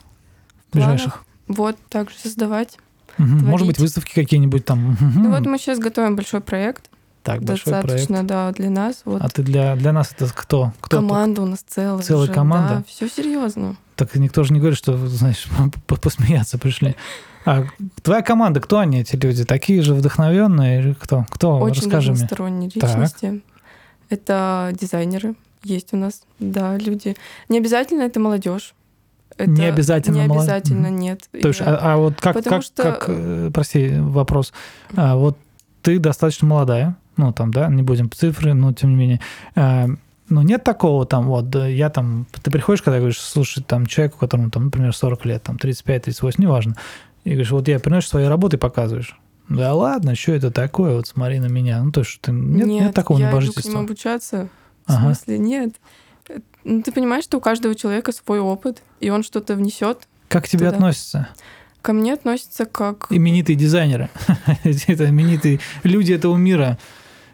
В 0.68 0.72
планах 0.72 0.90
ближайших? 0.90 1.24
Вот 1.46 1.76
так 1.88 2.10
же 2.10 2.18
создавать. 2.18 2.78
Мгм. 3.16 3.46
Может 3.46 3.66
быть, 3.66 3.78
выставки 3.78 4.12
какие-нибудь 4.12 4.66
там. 4.66 4.96
Ну 5.00 5.30
вот 5.30 5.46
мы 5.46 5.56
сейчас 5.56 5.78
готовим 5.78 6.16
большой 6.16 6.42
проект, 6.42 6.90
Так, 7.22 7.42
большой 7.42 7.72
проект. 7.72 7.88
достаточно, 7.88 8.26
да, 8.26 8.52
для 8.52 8.70
нас. 8.70 9.02
Вот 9.04 9.20
А 9.22 9.28
ты 9.28 9.42
для, 9.42 9.76
для 9.76 9.92
нас 9.92 10.12
это 10.16 10.30
кто? 10.34 10.72
кто 10.80 10.98
команда 10.98 11.42
у 11.42 11.46
нас 11.46 11.60
целая. 11.66 12.02
Целая 12.02 12.24
уже, 12.24 12.32
команда? 12.32 12.74
Да, 12.76 12.82
все 12.86 13.08
серьезно. 13.08 13.76
Так 13.96 14.14
никто 14.14 14.44
же 14.44 14.52
не 14.54 14.60
говорит, 14.60 14.78
что, 14.78 14.96
знаешь, 15.08 15.46
по- 15.86 15.96
посмеяться 15.96 16.56
пришли. 16.58 16.96
А 17.44 17.64
твоя 18.02 18.22
команда, 18.22 18.60
кто 18.60 18.78
они, 18.78 19.00
эти 19.00 19.16
люди? 19.16 19.44
Такие 19.44 19.82
же 19.82 19.94
вдохновенные 19.94 20.80
или 20.80 20.92
кто? 20.94 21.26
Кто? 21.30 21.58
Очень 21.58 21.82
Расскажи 21.84 22.12
мне. 22.12 22.14
разносторонние 22.22 22.70
Так. 22.70 22.82
личности. 22.90 23.42
Это 24.10 24.70
дизайнеры, 24.78 25.34
есть 25.64 25.92
у 25.92 25.96
нас, 25.96 26.22
да, 26.38 26.76
люди. 26.78 27.16
Не 27.48 27.58
обязательно 27.58 28.02
это 28.02 28.20
молодежь. 28.20 28.74
Это 29.36 29.50
Не 29.50 29.66
обязательно 29.66 30.16
Не 30.16 30.26
молод- 30.26 30.42
обязательно, 30.42 30.88
Мгм. 30.88 30.98
нет. 30.98 31.28
То 31.30 31.48
есть, 31.48 31.60
а, 31.60 31.78
а 31.80 31.96
вот 31.96 32.20
как, 32.20 32.34
Потому 32.34 32.56
как, 32.56 32.62
что- 32.64 32.82
как, 32.82 33.04
э, 33.08 33.50
прости, 33.52 33.92
вопрос. 33.98 34.52
А, 34.96 35.16
вот 35.16 35.36
ты 35.82 35.98
достаточно 35.98 36.46
молодая, 36.48 36.96
ну 37.18 37.32
там, 37.32 37.50
да, 37.52 37.68
не 37.68 37.82
будем 37.82 38.10
цифры, 38.10 38.54
но 38.54 38.72
тем 38.72 38.90
не 38.90 38.96
менее. 38.96 39.20
А, 39.54 39.88
ну, 40.28 40.42
нет 40.42 40.64
такого 40.64 41.04
там, 41.04 41.26
вот, 41.26 41.50
да, 41.50 41.66
я 41.66 41.90
там, 41.90 42.26
ты 42.42 42.50
приходишь, 42.50 42.82
когда 42.82 42.98
говоришь, 42.98 43.20
слушай, 43.20 43.62
там, 43.62 43.86
человеку, 43.86 44.18
которому, 44.18 44.50
там, 44.50 44.66
например, 44.66 44.94
40 44.94 45.24
лет, 45.26 45.42
там, 45.42 45.56
35-38, 45.56 46.34
неважно, 46.38 46.76
и 47.24 47.30
говоришь, 47.30 47.50
вот 47.50 47.68
я 47.68 47.78
приносишь 47.80 48.10
свои 48.10 48.24
работы 48.24 48.56
и 48.56 48.58
показываешь. 48.58 49.18
Да 49.48 49.74
ладно, 49.74 50.14
что 50.14 50.32
это 50.32 50.50
такое, 50.50 50.94
вот 50.94 51.06
смотри 51.06 51.40
на 51.40 51.46
меня. 51.46 51.82
Ну, 51.82 51.90
то 51.90 52.00
есть, 52.00 52.20
ты, 52.20 52.32
нет, 52.32 52.66
нет, 52.66 52.94
такого 52.94 53.18
я 53.18 53.30
иду 53.30 53.52
к 53.52 53.64
ним 53.64 53.78
обучаться. 53.78 54.48
Ага. 54.86 54.98
В 54.98 55.02
смысле, 55.02 55.38
нет. 55.38 55.74
Э, 56.28 56.38
Ну, 56.64 56.82
ты 56.82 56.92
понимаешь, 56.92 57.24
что 57.24 57.38
у 57.38 57.40
каждого 57.40 57.74
человека 57.74 58.12
свой 58.12 58.40
опыт, 58.40 58.82
и 59.00 59.10
он 59.10 59.22
что-то 59.22 59.54
внесет. 59.54 60.06
Как 60.28 60.44
к 60.44 60.48
тебе 60.48 60.66
Туда. 60.66 60.76
относятся 60.76 61.28
Ко 61.80 61.92
мне 61.92 62.12
относится 62.12 62.66
как, 62.66 63.06
именитые 63.08 63.56
дизайнеры? 63.56 64.10
Это 64.64 65.08
именитые 65.08 65.60
люди 65.84 66.12
этого 66.12 66.36
мира, 66.36 66.76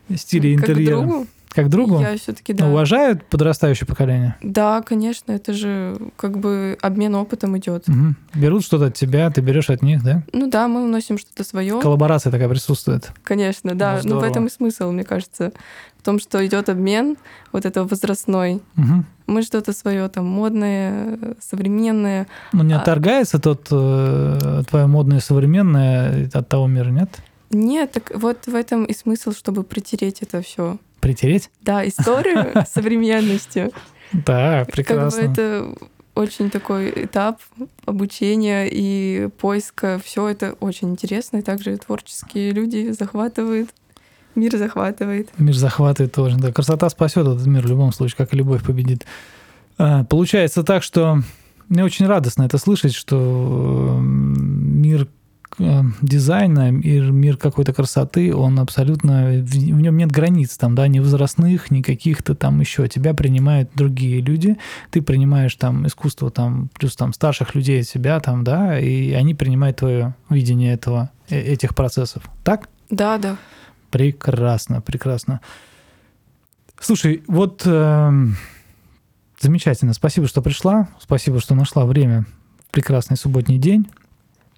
как 0.08 0.18
к 0.66 0.70
интерьера. 0.70 1.00
другу. 1.00 1.26
Как 1.54 1.68
другу? 1.68 2.00
Я 2.00 2.16
все-таки 2.18 2.52
да. 2.52 2.66
Уважают 2.68 3.24
подрастающее 3.26 3.86
поколение? 3.86 4.34
Да, 4.42 4.82
конечно, 4.82 5.30
это 5.30 5.52
же 5.52 5.96
как 6.16 6.36
бы 6.38 6.76
обмен 6.82 7.14
опытом 7.14 7.56
идет. 7.56 7.86
Мгм. 7.86 8.16
Берут 8.34 8.64
что-то 8.64 8.86
от 8.86 8.94
тебя, 8.94 9.30
ты 9.30 9.40
берешь 9.40 9.70
от 9.70 9.80
них, 9.80 10.02
да? 10.02 10.24
Ну 10.32 10.50
да, 10.50 10.66
мы 10.66 10.84
вносим 10.84 11.16
что-то 11.16 11.44
свое. 11.44 11.80
Коллаборация 11.80 12.32
такая 12.32 12.48
присутствует. 12.48 13.12
Конечно, 13.22 13.76
да. 13.76 14.00
Ну, 14.02 14.14
Ну, 14.16 14.20
в 14.20 14.24
этом 14.24 14.46
и 14.46 14.50
смысл, 14.50 14.90
мне 14.90 15.04
кажется. 15.04 15.52
В 16.00 16.02
том, 16.02 16.18
что 16.18 16.44
идет 16.44 16.68
обмен 16.68 17.16
вот 17.52 17.64
этого 17.64 17.86
возрастной. 17.86 18.60
Мгм. 18.74 19.06
Мы 19.28 19.42
что-то 19.42 19.72
свое 19.72 20.08
там 20.08 20.26
модное, 20.26 21.18
современное. 21.40 22.26
Ну, 22.52 22.64
не 22.64 22.74
А- 22.74 22.80
отторгается 22.80 23.38
тот 23.38 23.68
э, 23.70 24.62
твое 24.68 24.86
модное 24.86 25.20
современное 25.20 26.28
от 26.34 26.48
того 26.48 26.66
мира, 26.66 26.90
нет? 26.90 27.10
Нет, 27.54 27.92
так 27.92 28.12
вот 28.14 28.46
в 28.46 28.54
этом 28.54 28.84
и 28.84 28.94
смысл, 28.94 29.32
чтобы 29.32 29.62
притереть 29.64 30.22
это 30.22 30.42
все. 30.42 30.78
Притереть? 31.00 31.50
Да, 31.62 31.86
историю 31.86 32.52
современностью. 32.74 33.70
Да, 34.12 34.64
Как 34.64 34.66
бы 34.66 34.72
прекрасно. 34.72 35.20
это 35.20 35.74
очень 36.14 36.50
такой 36.50 36.90
этап 37.04 37.40
обучения 37.86 38.68
и 38.70 39.28
поиска. 39.40 40.00
Все 40.04 40.28
это 40.28 40.52
очень 40.60 40.90
интересно. 40.90 41.38
И 41.38 41.42
также 41.42 41.76
творческие 41.76 42.52
люди 42.52 42.90
захватывают, 42.92 43.70
мир 44.34 44.56
захватывает. 44.56 45.28
Мир 45.38 45.54
захватывает 45.54 46.12
тоже. 46.12 46.36
Да, 46.38 46.52
красота 46.52 46.88
спасет 46.90 47.26
этот 47.26 47.46
мир 47.46 47.62
в 47.66 47.70
любом 47.70 47.92
случае, 47.92 48.16
как 48.16 48.32
и 48.32 48.36
любовь 48.36 48.62
победит. 48.64 49.04
А, 49.78 50.04
Получается 50.04 50.62
так, 50.62 50.82
что 50.82 51.20
мне 51.68 51.84
очень 51.84 52.06
радостно 52.06 52.44
это 52.44 52.58
слышать, 52.58 52.94
что 52.94 53.98
мир 54.00 55.08
дизайна, 55.58 56.70
мир, 56.70 57.12
мир 57.12 57.36
какой-то 57.36 57.72
красоты, 57.72 58.34
он 58.34 58.58
абсолютно, 58.58 59.42
в, 59.42 59.50
в 59.50 59.80
нем 59.80 59.96
нет 59.96 60.10
границ 60.10 60.56
там, 60.56 60.74
да, 60.74 60.88
ни 60.88 60.98
возрастных, 60.98 61.70
ни 61.70 61.82
каких-то 61.82 62.34
там 62.34 62.60
еще. 62.60 62.88
Тебя 62.88 63.14
принимают 63.14 63.70
другие 63.74 64.20
люди, 64.20 64.56
ты 64.90 65.02
принимаешь 65.02 65.54
там 65.54 65.86
искусство 65.86 66.30
там, 66.30 66.70
плюс 66.78 66.96
там 66.96 67.12
старших 67.12 67.54
людей 67.54 67.80
от 67.80 67.86
себя 67.86 68.20
там, 68.20 68.44
да, 68.44 68.78
и 68.78 69.12
они 69.12 69.34
принимают 69.34 69.78
твое 69.78 70.14
видение 70.28 70.74
этого, 70.74 71.10
э- 71.28 71.40
этих 71.40 71.74
процессов. 71.74 72.24
Так? 72.42 72.68
Да, 72.90 73.18
да. 73.18 73.36
Прекрасно, 73.90 74.80
прекрасно. 74.80 75.40
Слушай, 76.80 77.22
вот 77.28 77.62
эм, 77.64 78.36
замечательно. 79.40 79.94
Спасибо, 79.94 80.26
что 80.26 80.42
пришла. 80.42 80.88
Спасибо, 81.00 81.40
что 81.40 81.54
нашла 81.54 81.86
время. 81.86 82.26
Прекрасный 82.72 83.16
субботний 83.16 83.58
день. 83.58 83.86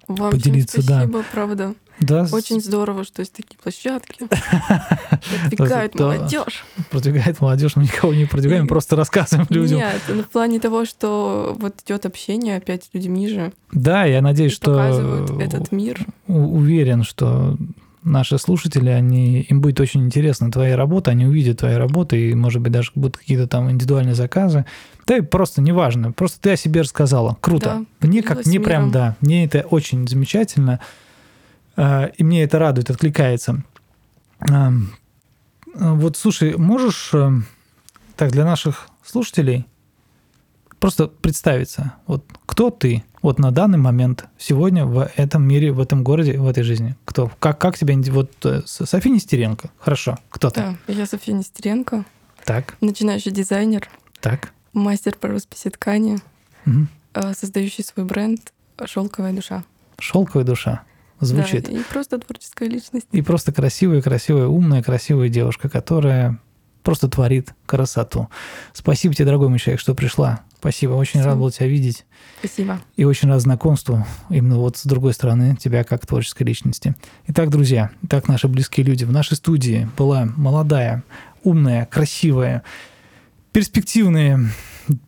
Вам 0.07 0.31
Поделиться, 0.31 0.81
всем 0.81 0.87
да. 0.87 0.99
спасибо, 1.01 1.23
правда. 1.31 1.75
Да, 1.99 2.27
Очень 2.31 2.61
здорово, 2.61 3.03
что 3.03 3.21
есть 3.21 3.33
такие 3.33 3.57
площадки. 3.57 4.19
Продвигают 5.49 5.95
молодежь. 5.95 6.63
продвигает 6.91 7.41
молодежь, 7.41 7.75
мы 7.75 7.83
никого 7.83 8.13
не 8.13 8.25
продвигаем, 8.25 8.67
просто 8.67 8.95
рассказываем 8.95 9.47
людям. 9.49 9.79
Нет, 9.79 10.01
ну, 10.07 10.21
в 10.21 10.29
плане 10.29 10.59
того, 10.59 10.85
что 10.85 11.55
вот 11.59 11.75
идет 11.85 12.05
общение 12.05 12.57
опять 12.57 12.83
с 12.83 12.89
людьми 12.93 13.27
же. 13.27 13.51
Да, 13.71 14.05
я 14.05 14.21
надеюсь, 14.21 14.53
что 14.53 14.71
показывают 14.75 15.41
этот 15.41 15.71
мир. 15.71 16.05
уверен, 16.27 17.03
что 17.03 17.57
наши 18.11 18.37
слушатели, 18.37 18.89
они, 18.89 19.41
им 19.41 19.61
будет 19.61 19.79
очень 19.79 20.05
интересна 20.05 20.51
твоя 20.51 20.75
работа, 20.75 21.11
они 21.11 21.25
увидят 21.25 21.59
твои 21.59 21.75
работы, 21.75 22.29
и, 22.31 22.35
может 22.35 22.61
быть, 22.61 22.71
даже 22.71 22.91
будут 22.95 23.17
какие-то 23.17 23.47
там 23.47 23.69
индивидуальные 23.69 24.15
заказы. 24.15 24.65
Да 25.05 25.17
и 25.17 25.21
просто 25.21 25.61
неважно, 25.61 26.11
просто 26.11 26.41
ты 26.41 26.51
о 26.51 26.57
себе 26.57 26.81
рассказала. 26.81 27.37
Круто. 27.41 27.85
Да, 27.99 28.07
мне 28.07 28.21
как, 28.23 28.45
мне 28.45 28.59
прям, 28.59 28.91
да, 28.91 29.15
мне 29.21 29.45
это 29.45 29.61
очень 29.61 30.07
замечательно, 30.07 30.79
а, 31.75 32.05
и 32.05 32.23
мне 32.23 32.43
это 32.43 32.59
радует, 32.59 32.89
откликается. 32.89 33.63
А, 34.39 34.71
Вот, 35.75 36.17
слушай, 36.17 36.57
можешь, 36.57 37.11
эм, 37.13 37.45
так, 38.15 38.31
для 38.31 38.45
наших 38.45 38.89
слушателей, 39.05 39.65
просто 40.79 41.07
представиться. 41.07 41.93
Вот 42.05 42.23
кто 42.45 42.69
ты 42.69 43.03
вот 43.21 43.39
на 43.39 43.51
данный 43.51 43.77
момент 43.77 44.25
сегодня 44.37 44.85
в 44.85 45.09
этом 45.15 45.43
мире, 45.43 45.71
в 45.71 45.79
этом 45.79 46.03
городе, 46.03 46.37
в 46.37 46.47
этой 46.47 46.63
жизни? 46.63 46.95
Кто? 47.05 47.31
Как, 47.39 47.59
как 47.59 47.77
тебя... 47.77 47.95
Вот 48.11 48.31
э, 48.45 48.61
София 48.65 49.11
Нестеренко. 49.11 49.69
Хорошо. 49.79 50.17
Кто 50.29 50.49
ты? 50.49 50.61
Да, 50.61 50.93
я 50.93 51.05
София 51.05 51.33
Нестеренко, 51.33 52.05
Так, 52.45 52.77
начинающий 52.81 53.31
дизайнер, 53.31 53.89
так. 54.21 54.53
мастер 54.73 55.15
по 55.15 55.27
росписи 55.27 55.69
ткани, 55.69 56.19
э, 56.65 57.33
создающий 57.33 57.83
свой 57.83 58.05
бренд 58.05 58.53
«Шелковая 58.85 59.33
душа». 59.33 59.63
Шелковая 59.99 60.45
душа. 60.45 60.83
Звучит. 61.19 61.65
Да, 61.65 61.71
и 61.71 61.81
просто 61.81 62.19
творческая 62.19 62.69
личность. 62.69 63.07
И 63.11 63.23
просто 63.23 63.51
красивая, 63.51 64.03
красивая, 64.03 64.45
умная, 64.45 64.83
красивая 64.83 65.29
девушка, 65.29 65.67
которая 65.67 66.39
просто 66.83 67.09
творит 67.09 67.53
красоту. 67.65 68.29
Спасибо 68.71 69.15
тебе, 69.15 69.25
дорогой 69.25 69.49
мой 69.49 69.57
человек, 69.57 69.81
что 69.81 69.95
пришла. 69.95 70.43
Спасибо. 70.59 70.93
Очень 70.93 71.19
рад 71.19 71.27
Спасибо. 71.29 71.41
был 71.43 71.51
тебя 71.51 71.67
видеть. 71.67 72.05
Спасибо. 72.39 72.79
И 72.95 73.03
очень 73.03 73.29
рад 73.29 73.41
знакомству 73.41 74.05
именно 74.29 74.57
вот 74.57 74.77
с 74.77 74.85
другой 74.85 75.13
стороны 75.13 75.55
тебя 75.55 75.83
как 75.83 76.05
творческой 76.05 76.43
личности. 76.43 76.95
Итак, 77.27 77.49
друзья, 77.49 77.91
итак, 78.03 78.27
наши 78.27 78.47
близкие 78.47 78.85
люди. 78.85 79.03
В 79.03 79.11
нашей 79.11 79.35
студии 79.37 79.87
была 79.97 80.27
молодая, 80.35 81.03
умная, 81.43 81.85
красивая, 81.85 82.63
перспективная, 83.51 84.49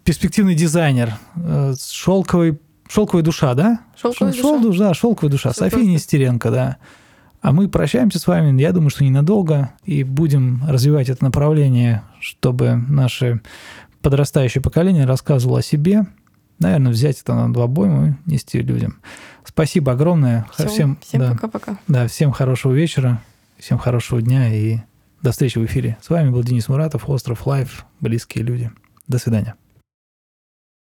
перспективный 0.03 0.55
дизайнер 0.55 1.13
э, 1.35 1.73
с 1.77 1.91
шелковой, 1.91 2.59
шелковой 2.87 3.23
душа, 3.23 3.53
да? 3.53 3.79
«Шелковая 3.99 4.33
Шел- 4.33 4.61
душа». 4.61 4.79
да, 4.79 4.93
шелковая 4.93 5.31
душа. 5.31 5.51
Всё 5.51 5.65
София. 5.69 5.83
Нестеренко, 5.83 6.51
да. 6.51 6.77
А 7.41 7.53
мы 7.53 7.69
прощаемся 7.69 8.19
с 8.19 8.27
вами, 8.27 8.59
я 8.61 8.71
думаю, 8.73 8.89
что 8.89 9.03
ненадолго, 9.03 9.71
и 9.85 10.03
будем 10.03 10.61
развивать 10.67 11.09
это 11.09 11.23
направление, 11.23 12.03
чтобы 12.19 12.75
наше 12.87 13.41
подрастающее 14.01 14.61
поколение 14.61 15.05
рассказывало 15.05 15.59
о 15.59 15.63
себе. 15.63 16.05
Наверное, 16.59 16.91
взять 16.91 17.21
это 17.21 17.33
на 17.35 17.53
два 17.53 17.65
обойму 17.65 18.07
и 18.07 18.31
нести 18.31 18.61
людям. 18.61 18.99
Спасибо 19.45 19.93
огромное. 19.93 20.45
Всё, 20.53 20.67
Всем, 20.67 20.97
всем 21.01 21.21
да, 21.21 21.31
пока-пока. 21.31 21.79
да, 21.87 22.07
всем 22.07 22.31
хорошего 22.31 22.73
вечера, 22.73 23.21
всем 23.57 23.77
хорошего 23.77 24.21
дня 24.21 24.53
и 24.53 24.79
до 25.21 25.31
встречи 25.31 25.57
в 25.57 25.65
эфире. 25.65 25.97
С 26.01 26.09
вами 26.09 26.29
был 26.29 26.43
Денис 26.43 26.67
Муратов, 26.67 27.09
Остров 27.09 27.45
Life, 27.47 27.85
близкие 27.99 28.43
люди. 28.43 28.71
До 29.07 29.17
свидания. 29.19 29.55